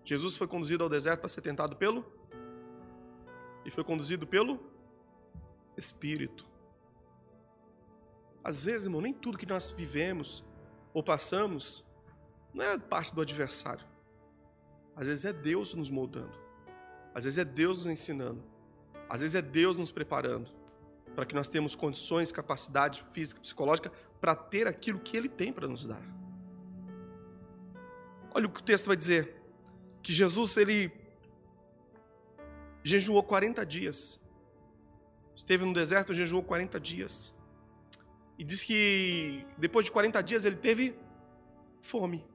Jesus 0.05 0.37
foi 0.37 0.47
conduzido 0.47 0.83
ao 0.83 0.89
deserto 0.89 1.19
para 1.19 1.29
ser 1.29 1.41
tentado 1.41 1.75
pelo 1.75 2.05
e 3.65 3.69
foi 3.69 3.83
conduzido 3.83 4.25
pelo 4.25 4.57
Espírito. 5.75 6.47
Às 8.41 8.63
vezes, 8.63 8.85
irmão, 8.85 9.01
nem 9.01 9.13
tudo 9.13 9.37
que 9.37 9.45
nós 9.45 9.69
vivemos 9.69 10.45
ou 10.93 11.03
passamos 11.03 11.85
não 12.53 12.63
é 12.63 12.77
parte 12.77 13.13
do 13.13 13.21
adversário. 13.21 13.85
Às 14.95 15.07
vezes 15.07 15.25
é 15.25 15.33
Deus 15.33 15.73
nos 15.73 15.89
moldando. 15.89 16.40
Às 17.13 17.23
vezes 17.23 17.39
é 17.39 17.45
Deus 17.45 17.79
nos 17.79 17.87
ensinando. 17.87 18.43
Às 19.09 19.21
vezes 19.21 19.35
é 19.35 19.41
Deus 19.41 19.77
nos 19.77 19.91
preparando 19.91 20.49
para 21.15 21.25
que 21.25 21.35
nós 21.35 21.47
tenhamos 21.47 21.75
condições, 21.75 22.31
capacidade 22.31 23.03
física, 23.11 23.41
psicológica 23.41 23.91
para 24.19 24.33
ter 24.33 24.67
aquilo 24.67 24.99
que 24.99 25.17
Ele 25.17 25.27
tem 25.27 25.51
para 25.51 25.67
nos 25.67 25.85
dar. 25.85 26.01
Olha 28.33 28.47
o 28.47 28.49
que 28.49 28.61
o 28.61 28.63
texto 28.63 28.87
vai 28.87 28.95
dizer: 28.95 29.41
que 30.01 30.13
Jesus 30.13 30.55
ele 30.57 30.91
jejuou 32.83 33.21
40 33.23 33.65
dias. 33.65 34.19
Esteve 35.35 35.65
no 35.65 35.73
deserto, 35.73 36.13
jejuou 36.13 36.43
40 36.43 36.79
dias. 36.79 37.35
E 38.37 38.43
diz 38.43 38.63
que 38.63 39.45
depois 39.57 39.85
de 39.85 39.91
40 39.91 40.21
dias 40.23 40.45
ele 40.45 40.55
teve 40.55 40.95
fome. 41.81 42.25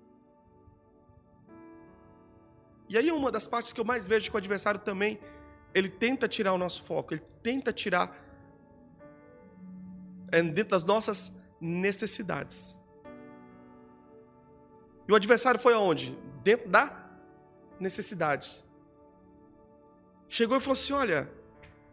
E 2.88 2.96
aí 2.96 3.10
uma 3.10 3.30
das 3.30 3.46
partes 3.46 3.72
que 3.72 3.80
eu 3.80 3.84
mais 3.84 4.06
vejo 4.06 4.30
que 4.30 4.36
o 4.36 4.38
adversário 4.38 4.80
também, 4.80 5.18
ele 5.74 5.88
tenta 5.88 6.28
tirar 6.28 6.52
o 6.52 6.58
nosso 6.58 6.82
foco, 6.84 7.14
ele 7.14 7.24
tenta 7.42 7.72
tirar 7.72 8.16
é, 10.30 10.42
dentro 10.42 10.70
das 10.70 10.84
nossas 10.84 11.44
necessidades. 11.60 12.76
E 15.08 15.12
o 15.12 15.14
adversário 15.14 15.58
foi 15.60 15.74
aonde? 15.74 16.10
Dentro 16.42 16.68
da 16.68 16.84
necessidade. 17.78 18.64
Chegou 20.28 20.56
e 20.56 20.60
falou 20.60 20.72
assim: 20.72 20.92
Olha, 20.92 21.30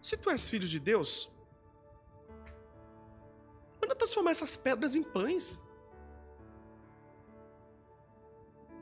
se 0.01 0.17
tu 0.17 0.29
és 0.29 0.49
filho 0.49 0.67
de 0.67 0.79
Deus, 0.79 1.29
manda 3.81 3.95
transformar 3.95 4.31
essas 4.31 4.57
pedras 4.57 4.95
em 4.95 5.03
pães. 5.03 5.61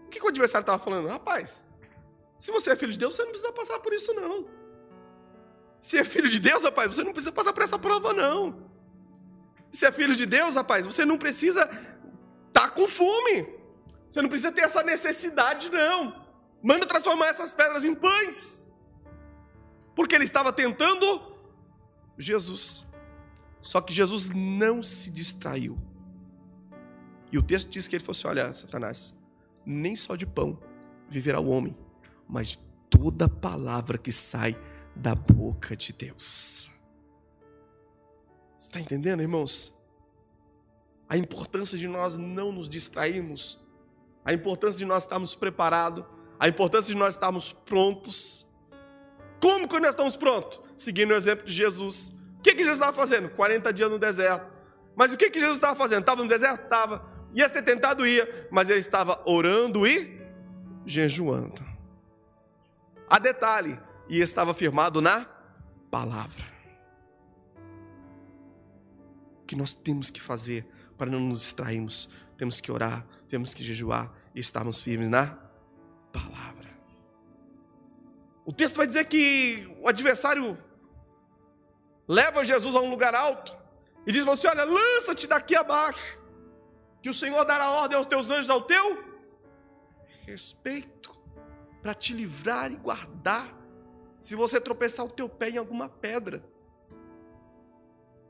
O 0.06 0.10
que, 0.10 0.19
que 0.19 0.26
o 0.26 0.30
adversário 0.30 0.63
estava 0.63 0.82
falando? 0.82 1.08
Rapaz, 1.08 1.70
se 2.41 2.51
você 2.51 2.71
é 2.71 2.75
filho 2.75 2.91
de 2.91 2.97
Deus, 2.97 3.15
você 3.15 3.23
não 3.23 3.30
precisa 3.30 3.54
passar 3.54 3.80
por 3.80 3.93
isso, 3.93 4.12
não. 4.15 4.47
Se 5.80 5.99
é 5.99 6.04
filho 6.04 6.27
de 6.27 6.39
Deus, 6.39 6.63
rapaz, 6.63 6.88
você 6.95 7.04
não 7.04 7.13
precisa 7.13 7.32
passar 7.32 7.54
por 7.54 7.62
essa 7.62 7.77
prova, 7.77 8.13
não. 8.13 8.67
Se 9.71 9.86
é 9.86 9.91
filho 9.91 10.15
de 10.15 10.25
Deus, 10.25 10.56
rapaz, 10.56 10.84
você 10.84 11.06
não 11.06 11.19
precisa 11.19 11.65
estar 11.65 12.67
tá 12.67 12.69
com 12.71 12.88
fome. 12.88 13.36
Você 14.10 14.23
não 14.23 14.27
precisa 14.27 14.51
ter 14.51 14.62
essa 14.62 14.82
necessidade, 14.82 15.69
não. 15.69 16.25
Manda 16.63 16.88
transformar 16.88 17.27
essas 17.27 17.54
pedras 17.54 17.84
em 17.84 17.93
pães. 17.93 18.73
Porque 19.95 20.15
ele 20.15 20.25
estava 20.25 20.51
tentando 20.51 21.38
Jesus. 22.17 22.91
Só 23.62 23.82
que 23.82 23.93
Jesus 23.93 24.32
não 24.32 24.82
se 24.82 25.12
distraiu. 25.12 25.77
E 27.32 27.38
o 27.38 27.43
texto 27.43 27.69
diz 27.69 27.88
que 27.88 27.97
ele 27.97 28.04
falou 28.04 28.17
assim: 28.17 28.27
Olha, 28.30 28.51
Satanás, 28.51 29.13
nem 29.63 29.95
só 29.95 30.15
de 30.15 30.25
pão 30.25 30.60
viverá 31.08 31.39
o 31.39 31.47
homem, 31.47 31.77
mas 32.32 32.58
toda 32.89 33.28
palavra 33.28 33.98
que 33.98 34.12
sai 34.12 34.58
da 34.96 35.13
boca 35.13 35.76
de 35.76 35.91
Deus. 35.91 36.72
Está 38.58 38.80
entendendo, 38.80 39.22
irmãos? 39.22 39.78
A 41.10 41.17
importância 41.17 41.78
de 41.78 41.89
nós 41.89 42.15
não 42.15 42.54
nos 42.54 42.70
distrairmos, 42.70 43.60
a 44.24 44.32
importância 44.32 44.80
de 44.80 44.86
nós 44.86 45.04
estarmos 45.04 45.36
preparados, 45.36 46.06
a 46.39 46.48
importância 46.48 46.94
de 46.94 46.98
nós 46.98 47.15
estarmos 47.15 47.52
prontos. 47.52 48.48
Como 49.41 49.67
que 49.67 49.80
nós 49.80 49.89
estamos 49.89 50.15
prontos? 50.15 50.62
Seguindo 50.78 51.12
o 51.12 51.15
exemplo 51.15 51.46
de 51.46 51.54
Jesus. 51.54 52.13
O 52.38 52.41
que, 52.41 52.54
que 52.54 52.60
Jesus 52.60 52.80
estava 52.80 52.96
fazendo? 52.96 53.30
40 53.32 53.74
dias 53.74 53.91
no 53.91 54.00
deserto. 54.00 54.50
Mas 54.96 55.13
o 55.13 55.17
que, 55.17 55.30
que 55.30 55.39
Jesus 55.39 55.58
estava 55.58 55.76
fazendo? 55.76 56.02
Estava 56.02 56.24
no 56.24 56.30
deserto? 56.30 56.63
Estava. 56.63 57.06
Ia 57.34 57.50
ser 57.50 57.63
tentado? 57.63 58.06
Ia. 58.06 58.48
Mas 58.50 58.70
ele 58.70 58.80
estava 58.80 59.22
orando 59.26 59.86
e 59.86 60.22
jejuando. 60.86 61.70
A 63.12 63.19
detalhe, 63.19 63.78
e 64.08 64.21
estava 64.21 64.54
firmado 64.54 65.02
na 65.02 65.26
palavra 65.91 66.45
que 69.45 69.54
nós 69.54 69.74
temos 69.74 70.10
que 70.10 70.21
fazer 70.21 70.65
para 70.97 71.12
não 71.12 71.19
nos 71.19 71.41
distrairmos? 71.41 72.10
Temos 72.38 72.62
que 72.62 72.71
orar, 72.71 73.06
temos 73.28 73.54
que 73.54 73.65
jejuar 73.65 74.10
e 74.34 74.39
estarmos 74.39 74.80
firmes 74.80 75.10
na 75.10 75.38
palavra. 76.13 76.69
O 78.45 78.54
texto 78.54 78.78
vai 78.78 78.88
dizer 78.88 79.04
que 79.04 79.69
o 79.82 79.89
adversário 79.89 80.58
leva 82.08 82.45
Jesus 82.45 82.76
a 82.76 82.80
um 82.80 82.89
lugar 82.89 83.13
alto 83.13 83.54
e 84.08 84.13
diz 84.13 84.24
você: 84.24 84.47
Olha, 84.47 84.63
lança-te 84.63 85.28
daqui 85.28 85.54
abaixo, 85.54 86.17
que 87.02 87.10
o 87.10 87.13
Senhor 87.13 87.43
dará 87.43 87.71
ordem 87.71 87.97
aos 87.97 88.08
teus 88.08 88.30
anjos 88.30 88.50
ao 88.50 88.62
teu 88.62 89.04
respeito, 90.26 91.13
para 91.82 91.94
te 91.94 92.13
livrar 92.13 92.72
e 92.72 92.76
guardar, 92.76 93.48
se 94.20 94.36
você 94.36 94.62
tropeçar 94.62 95.06
o 95.06 95.10
teu 95.10 95.28
pé 95.28 95.50
em 95.50 95.58
alguma 95.58 95.89
pedra. 95.89 96.44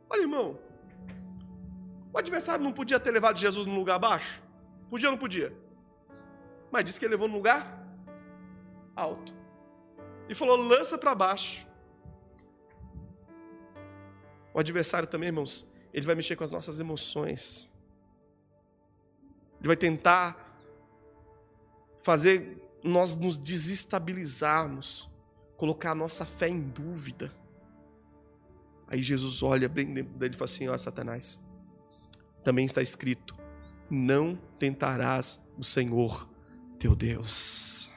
Olha, 0.09 0.21
irmão, 0.21 0.59
o 2.13 2.17
adversário 2.17 2.63
não 2.63 2.71
podia 2.71 2.99
ter 2.99 3.11
levado 3.11 3.37
Jesus 3.37 3.65
num 3.67 3.75
lugar 3.75 3.99
baixo? 3.99 4.43
Podia 4.89 5.09
ou 5.09 5.13
não 5.13 5.19
podia? 5.19 5.55
Mas 6.71 6.85
disse 6.85 6.99
que 6.99 7.05
ele 7.05 7.15
levou 7.15 7.27
num 7.27 7.35
lugar 7.35 7.81
alto. 8.95 9.33
E 10.29 10.35
falou: 10.35 10.55
lança 10.55 10.97
para 10.97 11.13
baixo. 11.13 11.67
O 14.53 14.59
adversário 14.59 15.07
também, 15.07 15.27
irmãos, 15.27 15.73
ele 15.93 16.05
vai 16.05 16.15
mexer 16.15 16.35
com 16.35 16.43
as 16.43 16.51
nossas 16.51 16.79
emoções. 16.79 17.69
Ele 19.59 19.67
vai 19.67 19.77
tentar 19.77 20.53
fazer 22.01 22.60
nós 22.83 23.15
nos 23.15 23.37
desestabilizarmos, 23.37 25.09
colocar 25.57 25.91
a 25.91 25.95
nossa 25.95 26.25
fé 26.25 26.49
em 26.49 26.59
dúvida. 26.59 27.31
Aí 28.87 29.01
Jesus 29.01 29.43
olha 29.43 29.69
bem 29.69 29.93
dentro 29.93 30.13
dele 30.17 30.33
e 30.33 30.37
fala 30.37 30.49
assim: 30.49 30.67
Ó, 30.67 30.77
Satanás, 30.77 31.45
também 32.43 32.65
está 32.65 32.81
escrito: 32.81 33.35
Não 33.89 34.35
tentarás 34.57 35.51
o 35.57 35.63
Senhor 35.63 36.27
teu 36.79 36.95
Deus. 36.95 37.90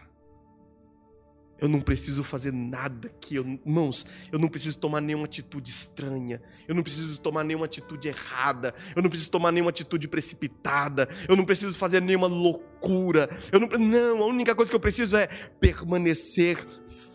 Eu 1.59 1.69
não 1.69 1.81
preciso 1.81 2.25
fazer 2.25 2.53
nada 2.53 3.09
aqui, 3.09 3.37
eu, 3.37 3.45
irmãos. 3.45 4.07
Eu 4.31 4.38
não 4.38 4.49
preciso 4.49 4.77
tomar 4.77 5.01
nenhuma 5.01 5.25
atitude 5.25 5.71
estranha. 5.71 6.43
Eu 6.67 6.75
não 6.75 6.83
preciso 6.83 7.19
tomar 7.19 7.45
nenhuma 7.45 7.67
atitude 7.67 8.09
errada. 8.09 8.75
Eu 8.95 9.03
não 9.03 9.09
preciso 9.09 9.31
tomar 9.31 9.53
nenhuma 9.53 9.71
atitude 9.71 10.09
precipitada. 10.09 11.09
Eu 11.29 11.37
não 11.37 11.45
preciso 11.45 11.75
fazer 11.75 12.03
nenhuma 12.03 12.27
loucura. 12.27 13.31
Eu 13.53 13.61
não, 13.61 13.69
não, 13.69 14.23
a 14.23 14.27
única 14.27 14.55
coisa 14.55 14.71
que 14.71 14.77
eu 14.77 14.81
preciso 14.81 15.17
é 15.17 15.27
permanecer 15.61 16.59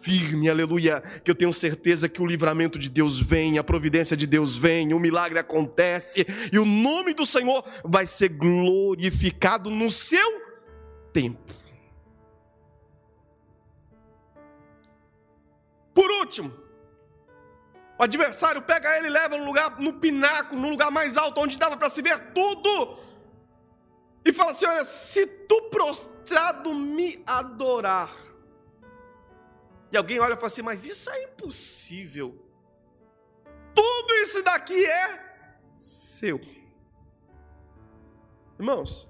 firme, 0.01 0.49
aleluia, 0.49 1.01
que 1.23 1.29
eu 1.29 1.35
tenho 1.35 1.53
certeza 1.53 2.07
que 2.07 2.21
o 2.21 2.25
livramento 2.25 2.79
de 2.79 2.89
Deus 2.89 3.19
vem, 3.19 3.57
a 3.57 3.63
providência 3.63 4.15
de 4.15 4.25
Deus 4.25 4.55
vem, 4.55 4.93
o 4.93 4.99
milagre 4.99 5.37
acontece 5.37 6.25
e 6.51 6.57
o 6.57 6.65
nome 6.65 7.13
do 7.13 7.25
Senhor 7.25 7.63
vai 7.83 8.07
ser 8.07 8.29
glorificado 8.29 9.69
no 9.69 9.89
seu 9.89 10.41
tempo. 11.11 11.58
Por 15.99 16.09
último, 16.11 16.49
o 17.97 18.03
adversário 18.03 18.61
pega 18.61 18.97
ele 18.97 19.07
e 19.07 19.09
leva 19.09 19.37
no 19.37 19.43
lugar, 19.43 19.77
no 19.81 19.91
pináculo, 19.99 20.61
no 20.61 20.69
lugar 20.69 20.89
mais 20.89 21.17
alto, 21.17 21.41
onde 21.41 21.57
dava 21.57 21.75
para 21.75 21.89
se 21.89 22.01
ver 22.01 22.31
tudo. 22.31 22.97
E 24.23 24.31
fala 24.31 24.51
assim: 24.51 24.65
olha, 24.65 24.85
se 24.85 25.27
tu 25.45 25.63
prostrado 25.63 26.73
me 26.73 27.21
adorar, 27.25 28.15
e 29.91 29.97
alguém 29.97 30.21
olha 30.21 30.35
e 30.35 30.37
fala 30.37 30.47
assim: 30.47 30.61
Mas 30.61 30.85
isso 30.85 31.09
é 31.09 31.23
impossível. 31.23 32.29
Tudo 33.75 34.13
isso 34.23 34.41
daqui 34.41 34.85
é 34.85 35.43
seu. 35.67 36.39
Irmãos, 38.57 39.09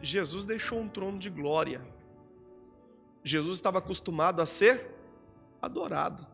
Jesus 0.00 0.46
deixou 0.46 0.78
um 0.80 0.88
trono 0.88 1.18
de 1.18 1.28
glória. 1.28 1.86
Jesus 3.22 3.58
estava 3.58 3.80
acostumado 3.80 4.40
a 4.40 4.46
ser 4.46 4.91
adorado. 5.62 6.26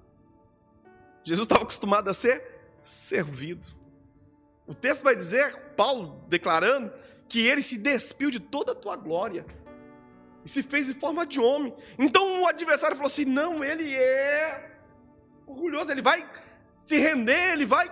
Jesus 1.22 1.44
estava 1.44 1.62
acostumado 1.62 2.08
a 2.08 2.14
ser 2.14 2.42
servido. 2.82 3.68
O 4.66 4.74
texto 4.74 5.02
vai 5.02 5.14
dizer, 5.14 5.74
Paulo 5.76 6.24
declarando, 6.26 6.92
que 7.28 7.46
ele 7.46 7.60
se 7.60 7.78
despiu 7.78 8.30
de 8.30 8.40
toda 8.40 8.72
a 8.72 8.74
tua 8.74 8.96
glória 8.96 9.44
e 10.44 10.48
se 10.48 10.62
fez 10.62 10.88
em 10.88 10.94
forma 10.94 11.26
de 11.26 11.38
homem. 11.38 11.74
Então 11.98 12.42
o 12.42 12.46
adversário 12.46 12.96
falou 12.96 13.08
assim: 13.08 13.26
não, 13.26 13.62
ele 13.62 13.94
é 13.94 14.78
orgulhoso, 15.46 15.90
ele 15.90 16.02
vai 16.02 16.28
se 16.80 16.98
render, 16.98 17.52
ele 17.52 17.66
vai. 17.66 17.86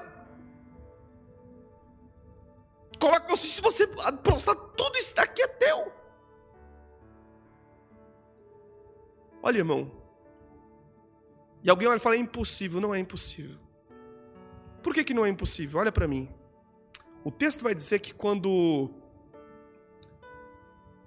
Coloca 2.98 3.28
você, 3.28 3.48
se 3.48 3.60
você 3.60 3.86
prostrar, 4.22 4.56
tudo 4.56 4.96
isso 4.96 5.14
daqui 5.14 5.42
é 5.42 5.48
teu. 5.48 5.92
Olha, 9.42 9.58
irmão. 9.58 9.95
E 11.66 11.70
alguém 11.70 11.88
olha 11.88 11.96
e 11.96 12.00
fala: 12.00 12.14
é 12.14 12.20
impossível. 12.20 12.80
Não 12.80 12.94
é 12.94 12.98
impossível. 13.00 13.58
Por 14.84 14.94
que, 14.94 15.02
que 15.02 15.12
não 15.12 15.26
é 15.26 15.28
impossível? 15.28 15.80
Olha 15.80 15.90
para 15.90 16.06
mim. 16.06 16.28
O 17.24 17.30
texto 17.30 17.64
vai 17.64 17.74
dizer 17.74 17.98
que 17.98 18.14
quando 18.14 18.88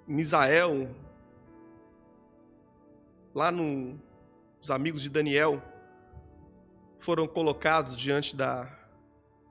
Misael 0.06 0.94
lá 3.34 3.50
no, 3.50 3.98
os 4.60 4.70
amigos 4.70 5.00
de 5.00 5.08
Daniel 5.08 5.62
foram 6.98 7.26
colocados 7.26 7.96
diante 7.96 8.36
da, 8.36 8.70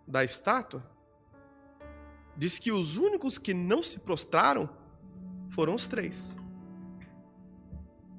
da 0.06 0.24
estátua, 0.24 0.86
diz 2.38 2.60
que 2.60 2.72
os 2.72 2.98
únicos 2.98 3.40
que 3.40 3.54
não 3.54 3.82
se 3.82 4.02
prostraram 4.02 4.70
foram 5.50 5.74
os 5.74 5.88
três. 5.88 6.36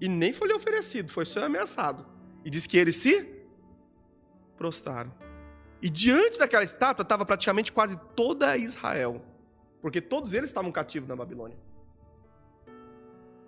E 0.01 0.09
nem 0.09 0.33
foi 0.33 0.49
lhe 0.49 0.55
oferecido, 0.55 1.13
foi 1.13 1.25
só 1.25 1.45
ameaçado. 1.45 2.05
E 2.45 2.51
diz 2.51 2.67
que 2.67 2.79
eles 2.79 2.97
se 2.97 3.41
prostraram. 4.57 5.13
E 5.83 5.89
diante 5.89 6.39
daquela 6.39 6.65
estátua 6.65 7.03
estava 7.03 7.25
praticamente 7.25 7.73
quase 7.73 7.99
toda 8.15 8.57
Israel, 8.57 9.23
porque 9.81 10.01
todos 10.01 10.35
eles 10.35 10.51
estavam 10.51 10.71
cativos 10.71 11.09
na 11.09 11.17
Babilônia. 11.17 11.59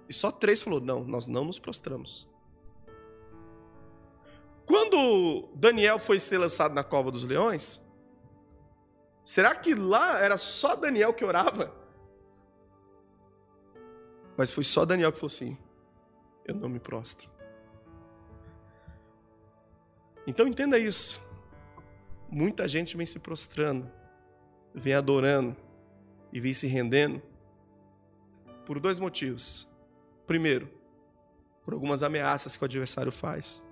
E 0.08 0.12
só 0.12 0.30
três 0.30 0.62
falou: 0.62 0.80
não, 0.80 1.04
nós 1.04 1.26
não 1.26 1.44
nos 1.44 1.58
prostramos. 1.58 2.30
Quando 4.66 5.48
Daniel 5.54 5.98
foi 5.98 6.20
ser 6.20 6.38
lançado 6.38 6.74
na 6.74 6.84
cova 6.84 7.10
dos 7.10 7.24
leões, 7.24 7.90
será 9.24 9.54
que 9.54 9.74
lá 9.74 10.18
era 10.20 10.36
só 10.36 10.76
Daniel 10.76 11.12
que 11.12 11.24
orava? 11.24 11.74
Mas 14.36 14.50
foi 14.50 14.64
só 14.64 14.84
Daniel 14.84 15.12
que 15.12 15.18
falou 15.18 15.32
assim: 15.32 15.58
Eu 16.44 16.54
não 16.54 16.68
me 16.68 16.78
prostro. 16.78 17.30
Então 20.26 20.46
entenda 20.46 20.78
isso. 20.78 21.20
Muita 22.30 22.66
gente 22.68 22.96
vem 22.96 23.06
se 23.06 23.20
prostrando, 23.20 23.90
vem 24.74 24.94
adorando 24.94 25.56
e 26.32 26.40
vem 26.40 26.52
se 26.52 26.66
rendendo 26.66 27.20
por 28.64 28.80
dois 28.80 28.98
motivos. 28.98 29.68
Primeiro, 30.26 30.70
por 31.64 31.74
algumas 31.74 32.02
ameaças 32.02 32.56
que 32.56 32.64
o 32.64 32.66
adversário 32.66 33.12
faz. 33.12 33.62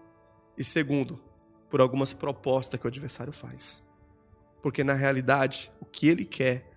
E 0.59 0.65
segundo, 0.65 1.19
por 1.71 1.81
algumas 1.81 2.13
propostas 2.13 2.79
que 2.79 2.87
o 2.87 2.89
adversário 2.89 3.33
faz. 3.33 3.89
Porque 4.63 4.85
na 4.85 4.95
realidade, 4.95 5.73
o 5.81 5.87
que 5.87 6.09
ele 6.09 6.25
quer 6.25 6.71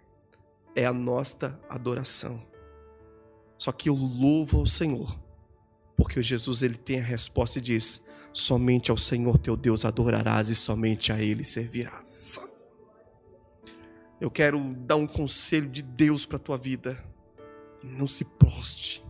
é 0.75 0.85
a 0.85 0.93
nossa 0.93 1.59
adoração. 1.69 2.41
Só 3.57 3.71
que 3.71 3.89
eu 3.89 3.95
louvo 3.95 4.59
ao 4.59 4.65
Senhor, 4.65 5.17
porque 5.95 6.21
Jesus 6.21 6.61
ele 6.61 6.77
tem 6.77 6.99
a 6.99 7.03
resposta 7.03 7.59
e 7.59 7.61
diz: 7.61 8.09
somente 8.33 8.89
ao 8.89 8.97
Senhor 8.97 9.37
teu 9.37 9.55
Deus 9.55 9.85
adorarás 9.85 10.49
e 10.49 10.55
somente 10.55 11.11
a 11.11 11.21
ele 11.21 11.43
servirás. 11.43 12.41
Eu 14.19 14.31
quero 14.31 14.59
dar 14.79 14.95
um 14.95 15.07
conselho 15.07 15.69
de 15.69 15.81
Deus 15.81 16.25
para 16.25 16.37
a 16.37 16.39
tua 16.39 16.57
vida. 16.57 17.03
Não 17.83 18.07
se 18.07 18.23
proste, 18.23 19.03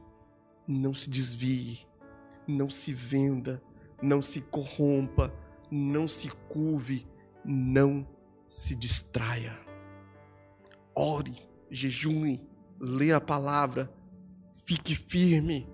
não 0.68 0.94
se 0.94 1.10
desvie, 1.10 1.86
não 2.48 2.70
se 2.70 2.92
venda, 2.92 3.62
não 4.02 4.22
se 4.22 4.42
corrompa, 4.42 5.34
não 5.72 6.08
se 6.08 6.30
curve, 6.50 7.08
não 7.46 8.08
se 8.48 8.76
distraia. 8.76 9.58
Ore, 10.96 11.36
jejue, 11.70 12.42
lê 12.80 13.12
a 13.12 13.22
palavra, 13.22 13.92
fique 14.66 14.96
firme. 14.96 15.68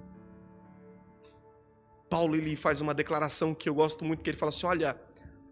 Paulo 2.09 2.35
ele 2.35 2.55
faz 2.55 2.81
uma 2.81 2.93
declaração 2.93 3.53
que 3.53 3.69
eu 3.69 3.73
gosto 3.73 4.03
muito, 4.03 4.23
que 4.23 4.29
ele 4.29 4.37
fala 4.37 4.49
assim: 4.49 4.65
olha, 4.65 4.99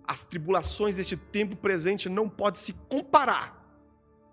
as 0.06 0.24
tribulações 0.24 0.96
deste 0.96 1.15
tempo 1.15 1.56
presente 1.56 2.10
não 2.10 2.28
podem 2.28 2.60
se 2.60 2.74
comparar 2.74 3.63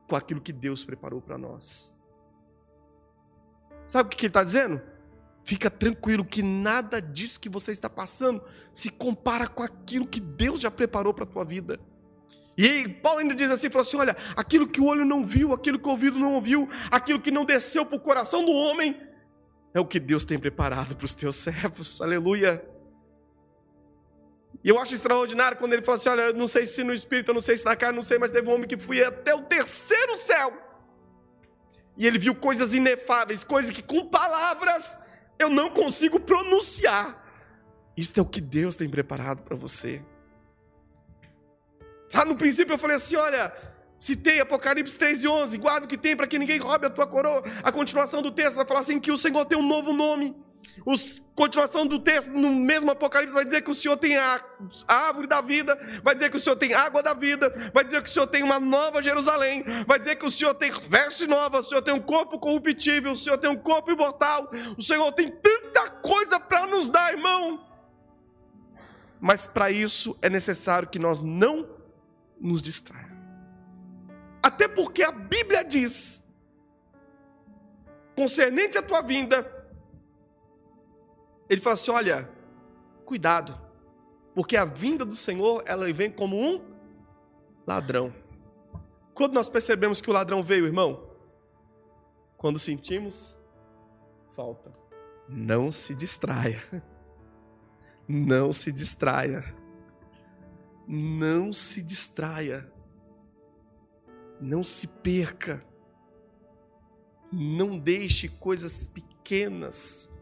com 0.09 0.17
aquilo 0.17 0.41
que 0.41 0.53
Deus 0.53 0.85
preparou 0.85 1.21
para 1.21 1.37
nós. 1.37 1.99
Sabe 3.87 4.09
o 4.09 4.11
que 4.11 4.25
ele 4.25 4.31
está 4.31 4.43
dizendo? 4.43 4.81
Fica 5.43 5.71
tranquilo 5.71 6.25
que 6.25 6.43
nada 6.43 7.03
disso 7.03 7.39
que 7.39 7.51
você 7.51 7.71
está 7.71 7.91
passando 7.91 8.43
se 8.73 8.89
compara 8.89 9.47
com 9.47 9.63
aquilo 9.63 10.07
que 10.07 10.21
Deus 10.21 10.61
já 10.61 10.71
preparou 10.71 11.13
para 11.13 11.25
a 11.25 11.27
tua 11.27 11.45
vida. 11.45 11.79
E 12.57 12.67
aí, 12.67 12.89
Paulo 12.89 13.19
ainda 13.19 13.35
diz 13.35 13.51
assim, 13.51 13.69
falou 13.69 13.87
assim, 13.87 13.97
olha, 13.97 14.17
aquilo 14.37 14.67
que 14.67 14.81
o 14.81 14.87
olho 14.87 15.05
não 15.05 15.27
viu, 15.27 15.53
aquilo 15.53 15.79
que 15.79 15.89
o 15.89 15.91
ouvido 15.91 16.19
não 16.19 16.35
ouviu, 16.35 16.69
aquilo 16.91 17.21
que 17.21 17.31
não 17.31 17.45
desceu 17.45 17.85
para 17.85 17.97
o 17.97 18.01
coração 18.01 18.45
do 18.45 18.53
homem, 18.53 18.97
é 19.75 19.81
o 19.81 19.85
que 19.85 19.99
Deus 19.99 20.25
tem 20.25 20.39
preparado 20.39 20.97
para 20.97 21.05
os 21.05 21.13
teus 21.13 21.35
servos, 21.37 22.01
aleluia. 22.01 22.65
E 24.63 24.69
eu 24.69 24.79
acho 24.79 24.95
extraordinário 24.95 25.59
quando 25.59 25.73
ele 25.73 25.83
fala 25.83 25.99
assim, 25.99 26.09
olha, 26.09 26.33
não 26.33 26.47
sei 26.47 26.67
se 26.67 26.85
no 26.85 26.95
espírito, 26.95 27.35
não 27.35 27.41
sei 27.41 27.57
se 27.57 27.65
na 27.65 27.75
carne, 27.75 27.97
não 27.97 28.03
sei, 28.03 28.19
mas 28.19 28.31
teve 28.31 28.49
um 28.49 28.55
homem 28.55 28.69
que 28.69 28.79
foi 28.79 29.05
até 29.05 29.35
o 29.35 29.43
terceiro 29.43 30.17
céu, 30.17 30.53
e 31.97 32.07
ele 32.07 32.19
viu 32.19 32.35
coisas 32.35 32.73
inefáveis, 32.73 33.45
coisas 33.45 33.71
que 33.73 33.83
com 33.83 34.07
palavras 34.07 34.99
eu 35.39 35.51
não 35.51 35.71
consigo 35.71 36.19
pronunciar. 36.19 37.23
Isso 37.97 38.19
é 38.19 38.23
o 38.23 38.27
que 38.27 38.41
Deus 38.41 38.75
tem 38.75 38.89
preparado 38.89 39.43
para 39.43 39.55
você. 39.55 40.03
Lá 42.13 42.25
no 42.25 42.37
princípio 42.37 42.75
eu 42.75 42.79
falei 42.79 42.97
assim: 42.97 43.15
olha, 43.15 43.53
citei 43.99 44.41
Apocalipse 44.41 44.99
3 44.99 45.25
e 45.25 45.29
11, 45.29 45.59
guarda 45.59 45.87
o 45.87 45.89
que 45.89 45.99
tem 45.99 46.17
para 46.17 46.27
que 46.27 46.39
ninguém 46.39 46.59
roube 46.59 46.87
a 46.87 46.91
tua 46.91 47.07
coroa. 47.07 47.43
A 47.63 47.73
continuação 47.73 48.23
do 48.23 48.31
texto 48.31 48.57
vai 48.57 48.67
falar 48.67 48.81
assim: 48.81 49.01
que 49.01 49.11
o 49.11 49.19
Senhor 49.19 49.45
tem 49.45 49.59
um 49.59 49.67
novo 49.67 49.93
nome. 49.93 50.35
A 50.81 51.35
continuação 51.35 51.87
do 51.87 51.99
texto, 51.99 52.31
no 52.31 52.51
mesmo 52.51 52.91
Apocalipse, 52.91 53.35
vai 53.35 53.45
dizer 53.45 53.63
que 53.63 53.71
o 53.71 53.75
Senhor 53.75 53.97
tem 53.97 54.17
a, 54.17 54.41
a, 54.89 54.95
árvore 54.95 55.27
da 55.27 55.41
vida, 55.41 55.79
vai 56.03 56.15
dizer 56.15 56.31
que 56.31 56.37
o 56.37 56.41
Senhor 56.41 56.57
tem 56.57 56.75
água 56.75 57.03
da 57.03 57.15
vida, 57.15 57.71
vai 57.73 57.85
dizer 57.85 58.03
que 58.03 58.09
o 58.09 58.13
Senhor 58.13 58.27
tem 58.27 58.43
uma 58.43 58.59
nova 58.59 59.03
Jerusalém, 59.03 59.65
vai 59.87 59.99
dizer 59.99 60.17
que 60.17 60.27
o 60.27 60.31
Senhor 60.31 60.55
tem 60.55 60.73
veste 60.89 61.27
nova, 61.27 61.61
o 61.61 61.63
Senhor 61.63 61.83
tem 61.83 61.95
um 61.95 62.01
corpo 62.01 62.39
corruptível, 62.39 63.13
o 63.13 63.17
Senhor 63.17 63.39
tem 63.39 63.51
um 63.51 63.57
corpo 63.57 63.93
imortal, 63.93 64.51
o 64.77 64.83
Senhor 64.83 65.11
tem 65.13 65.31
tanta 65.31 65.91
coisa 65.91 66.41
para 66.41 66.67
nos 66.67 66.89
dar, 66.89 67.13
irmão. 67.13 67.65
Mas 69.21 69.47
para 69.47 69.71
isso 69.71 70.19
é 70.21 70.29
necessário 70.29 70.89
que 70.89 70.99
nós 70.99 71.21
não 71.21 71.69
nos 72.41 72.61
distraia. 72.61 73.04
Até 74.45 74.69
porque 74.69 75.03
a 75.03 75.11
Bíblia 75.11 75.65
diz, 75.65 76.35
concernente 78.15 78.77
à 78.77 78.83
tua 78.83 79.01
vinda, 79.01 79.51
ele 81.49 81.63
fala 81.63 81.73
assim: 81.73 81.91
olha, 81.91 82.31
cuidado, 83.07 83.59
porque 84.35 84.55
a 84.55 84.67
vinda 84.67 85.03
do 85.03 85.17
Senhor, 85.17 85.63
ela 85.65 85.91
vem 85.91 86.11
como 86.11 86.37
um 86.37 86.63
ladrão. 87.67 88.15
Quando 89.15 89.33
nós 89.33 89.49
percebemos 89.49 90.03
que 90.03 90.11
o 90.11 90.13
ladrão 90.13 90.43
veio, 90.43 90.67
irmão? 90.67 91.09
Quando 92.37 92.59
sentimos 92.59 93.39
falta. 94.35 94.71
Não 95.27 95.73
se 95.73 95.95
distraia. 95.95 96.61
Não 98.07 98.53
se 98.53 98.71
distraia. 98.71 99.43
Não 100.87 101.51
se 101.51 101.83
distraia. 101.83 102.71
Não 104.45 104.63
se 104.63 104.87
perca. 104.87 105.65
Não 107.33 107.79
deixe 107.79 108.29
coisas 108.29 108.87
pequenas 108.87 110.13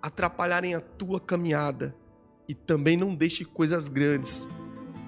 atrapalharem 0.00 0.74
a 0.74 0.80
tua 0.80 1.20
caminhada. 1.20 1.94
E 2.48 2.54
também 2.54 2.96
não 2.96 3.14
deixe 3.14 3.44
coisas 3.44 3.86
grandes 3.86 4.48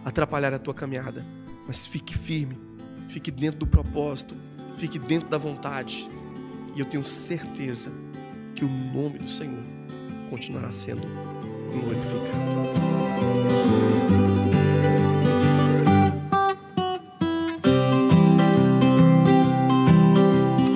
atrapalhar 0.05 0.53
a 0.53 0.59
tua 0.59 0.75
caminhada. 0.75 1.25
Mas 1.67 1.87
fique 1.87 2.17
firme, 2.17 2.61
fique 3.09 3.31
dentro 3.31 3.61
do 3.61 3.67
propósito, 3.67 4.37
fique 4.77 4.99
dentro 4.99 5.31
da 5.31 5.39
vontade. 5.39 6.07
E 6.77 6.81
eu 6.81 6.85
tenho 6.85 7.07
certeza 7.07 7.91
que 8.55 8.67
o 8.67 8.69
nome 8.69 9.19
do 9.19 9.31
Senhor 9.31 9.65
continuará 10.29 10.71
sendo 10.71 11.07
glorificado. 11.73 12.31